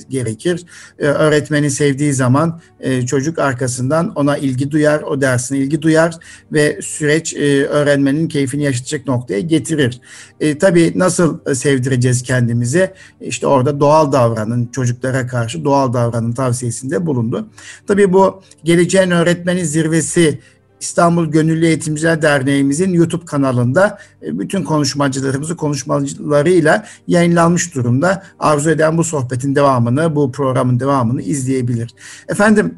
gerekir. 0.09 0.65
E, 0.99 1.05
öğretmeni 1.05 1.71
sevdiği 1.71 2.13
zaman 2.13 2.61
e, 2.79 3.05
çocuk 3.05 3.39
arkasından 3.39 4.11
ona 4.15 4.37
ilgi 4.37 4.71
duyar, 4.71 5.01
o 5.01 5.21
dersine 5.21 5.59
ilgi 5.61 5.81
duyar 5.81 6.15
ve 6.51 6.79
süreç 6.81 7.33
e, 7.33 7.65
öğrenmenin 7.65 8.27
keyfini 8.27 8.63
yaşatacak 8.63 9.07
noktaya 9.07 9.39
getirir. 9.39 10.01
E, 10.39 10.57
tabii 10.57 10.93
nasıl 10.95 11.55
sevdireceğiz 11.55 12.23
kendimizi? 12.23 12.91
İşte 13.21 13.47
orada 13.47 13.79
doğal 13.79 14.11
davranın, 14.11 14.65
çocuklara 14.65 15.27
karşı 15.27 15.65
doğal 15.65 15.93
davranın 15.93 16.31
tavsiyesinde 16.31 17.05
bulundu. 17.05 17.47
Tabii 17.87 18.13
bu 18.13 18.41
Geleceğin 18.63 19.11
Öğretmeni 19.11 19.65
Zirvesi 19.65 20.39
İstanbul 20.81 21.25
Gönüllü 21.25 21.65
Eğitimciler 21.65 22.21
Derneğimizin 22.21 22.93
YouTube 22.93 23.25
kanalında 23.25 23.99
e, 24.23 24.39
bütün 24.39 24.63
konuşmacılarımızı 24.63 25.55
konuşmalarıyla 25.57 26.85
yayınlanmış 27.07 27.75
durumda. 27.75 28.23
Arzu 28.39 28.69
eden 28.69 28.97
bu 28.97 29.03
sohbetin 29.03 29.55
devamını, 29.55 30.15
bu 30.15 30.31
programın 30.31 30.79
devamını 30.79 31.21
izleyebilir. 31.21 31.91
Efendim 32.27 32.75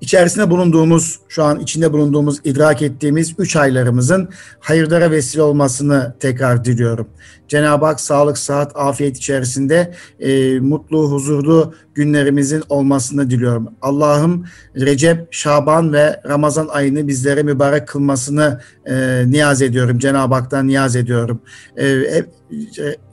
içerisinde 0.00 0.50
bulunduğumuz, 0.50 1.20
şu 1.28 1.44
an 1.44 1.60
içinde 1.60 1.92
bulunduğumuz, 1.92 2.40
idrak 2.44 2.82
ettiğimiz 2.82 3.34
üç 3.38 3.56
aylarımızın 3.56 4.28
hayırlara 4.60 5.10
vesile 5.10 5.42
olmasını 5.42 6.14
tekrar 6.20 6.64
diliyorum. 6.64 7.08
Cenab-ı 7.48 7.84
Hak 7.84 8.00
sağlık, 8.00 8.38
sıhhat, 8.38 8.72
afiyet 8.74 9.16
içerisinde 9.16 9.94
e, 10.20 10.60
mutlu, 10.60 11.10
huzurlu 11.10 11.74
günlerimizin 11.94 12.62
olmasını 12.68 13.30
diliyorum. 13.30 13.68
Allah'ım 13.82 14.44
Recep, 14.76 15.28
Şaban 15.30 15.92
ve 15.92 16.20
Ramazan 16.28 16.68
ayını 16.68 17.08
bizlere 17.08 17.42
mübarek 17.42 17.88
kılmasını 17.88 18.60
e, 18.86 19.24
niyaz 19.26 19.62
ediyorum. 19.62 19.98
Cenab-ı 19.98 20.34
Hak'tan 20.34 20.66
niyaz 20.68 20.96
ediyorum. 20.96 21.40
E, 21.78 21.86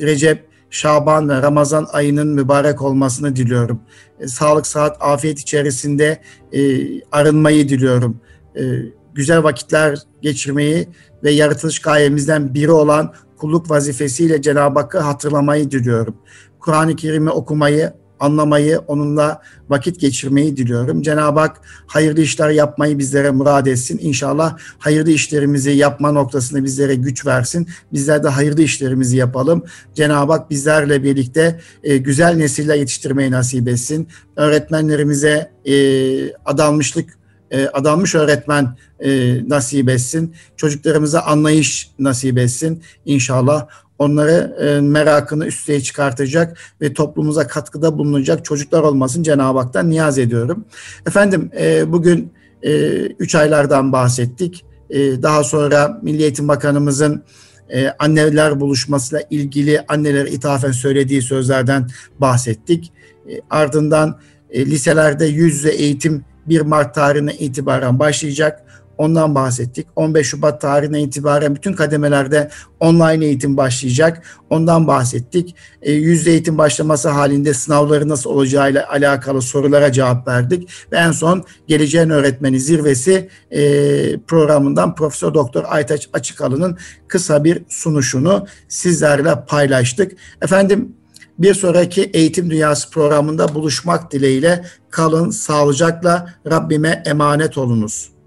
Recep, 0.02 0.51
Şaban 0.72 1.30
ve 1.30 1.42
Ramazan 1.42 1.88
ayının 1.92 2.28
mübarek 2.28 2.82
olmasını 2.82 3.36
diliyorum. 3.36 3.82
E, 4.20 4.28
sağlık, 4.28 4.68
saat, 4.68 4.98
afiyet 5.00 5.40
içerisinde 5.40 6.22
e, 6.54 6.62
arınmayı 7.12 7.70
diliyorum. 7.70 8.22
E, 8.56 8.62
güzel 9.14 9.44
vakitler 9.44 10.00
geçirmeyi 10.22 10.88
ve 11.24 11.32
yaratılış 11.32 11.80
gayemizden 11.80 12.54
biri 12.54 12.72
olan 12.72 13.14
kulluk 13.38 13.72
vazifesiyle 13.72 14.42
Cenab-ı 14.42 14.80
Hakk'ı 14.80 15.00
hatırlamayı 15.00 15.72
diliyorum. 15.72 16.16
Kur'an-ı 16.60 16.96
Kerim'i 16.96 17.30
okumayı, 17.30 17.94
anlamayı, 18.22 18.80
onunla 18.88 19.42
vakit 19.70 20.00
geçirmeyi 20.00 20.58
diliyorum. 20.58 21.02
Cenab-ı 21.02 21.40
Hak 21.40 21.62
hayırlı 21.88 22.22
işler 22.22 22.50
yapmayı 22.50 23.00
bizlere 23.00 23.32
murad 23.32 23.66
etsin. 23.66 24.00
İnşallah 24.02 24.58
hayırlı 24.80 25.12
işlerimizi 25.12 25.72
yapma 25.72 26.12
noktasında 26.12 26.64
bizlere 26.64 26.96
güç 26.96 27.26
versin. 27.26 27.68
Bizler 27.94 28.24
de 28.24 28.28
hayırlı 28.28 28.62
işlerimizi 28.62 29.18
yapalım. 29.18 29.64
Cenab-ı 29.96 30.32
Hak 30.32 30.50
bizlerle 30.50 31.04
birlikte 31.04 31.60
e, 31.84 31.98
güzel 31.98 32.36
nesiller 32.36 32.76
yetiştirmeyi 32.76 33.32
nasip 33.32 33.68
etsin. 33.68 34.08
Öğretmenlerimize 34.36 35.52
e, 35.66 35.76
adanmışlık 36.34 37.22
e, 37.52 37.68
adanmış 37.68 38.16
öğretmen 38.16 38.78
e, 39.00 39.40
nasip 39.50 39.90
etsin. 39.90 40.36
Çocuklarımıza 40.58 41.22
anlayış 41.22 41.92
nasip 42.00 42.38
etsin. 42.38 42.84
İnşallah 43.06 43.68
onları 44.02 44.56
e, 44.60 44.82
merakını 44.82 45.46
üsteye 45.46 45.82
çıkartacak 45.82 46.58
ve 46.82 46.94
toplumumuza 46.94 47.48
katkıda 47.48 47.98
bulunacak 47.98 48.46
çocuklar 48.46 48.82
olmasın 48.82 49.24
Cenab-ı 49.24 49.60
Hak'tan 49.60 49.90
niyaz 49.90 50.18
ediyorum. 50.18 50.66
Efendim 51.08 51.52
e, 51.60 51.92
bugün 51.92 52.34
e, 52.64 52.72
üç 53.06 53.36
aylardan 53.36 53.92
bahsettik. 53.92 54.66
E, 54.90 55.00
daha 55.24 55.44
sonra 55.44 56.00
Milli 56.02 56.22
Eğitim 56.22 56.48
Bakanımızın 56.48 57.24
e, 57.70 57.90
anneler 58.00 58.60
buluşmasıyla 58.60 59.26
ilgili 59.30 59.82
annelere 59.88 60.30
ithafen 60.30 60.72
söylediği 60.72 61.22
sözlerden 61.22 61.88
bahsettik. 62.20 62.94
E, 63.30 63.42
ardından 63.50 64.20
e, 64.50 64.66
liselerde 64.66 65.26
yüz 65.26 65.54
yüze 65.54 65.70
eğitim 65.70 66.26
1 66.46 66.62
Mart 66.62 66.96
tarihine 66.96 67.34
itibaren 67.34 68.00
başlayacak. 68.00 68.64
Ondan 69.02 69.36
bahsettik. 69.36 69.88
15 69.96 70.28
Şubat 70.28 70.62
tarihine 70.62 71.02
itibaren 71.02 71.56
bütün 71.56 71.74
kademelerde 71.74 72.50
online 72.80 73.26
eğitim 73.26 73.58
başlayacak. 73.58 74.24
Ondan 74.50 74.88
bahsettik. 74.88 75.56
E, 75.82 75.92
yüzde 75.92 76.32
eğitim 76.32 76.58
başlaması 76.58 77.10
halinde 77.10 77.54
sınavları 77.54 78.10
nasıl 78.10 78.30
olacağıyla 78.30 78.90
alakalı 78.90 79.42
sorulara 79.42 79.92
cevap 79.92 80.28
verdik. 80.28 80.70
Ve 80.92 80.98
en 80.98 81.12
son 81.12 81.44
Geleceğin 81.68 82.10
Öğretmeni 82.10 82.60
Zirvesi 82.60 83.30
e, 83.52 83.62
programından 84.20 84.96
Profesör 84.96 85.34
Doktor 85.34 85.64
Aytaç 85.68 86.10
Açıkalı'nın 86.14 86.78
kısa 87.08 87.44
bir 87.44 87.64
sunuşunu 87.70 88.48
sizlerle 88.68 89.36
paylaştık. 89.48 90.12
Efendim 90.42 90.96
bir 91.40 91.54
sonraki 91.54 92.04
Eğitim 92.04 92.50
Dünyası 92.50 92.90
programında 92.90 93.56
buluşmak 93.56 94.12
dileğiyle 94.12 94.66
kalın 94.90 95.30
sağlıcakla 95.30 96.34
Rabbime 96.52 97.04
emanet 97.06 97.58
olunuz. 97.58 98.21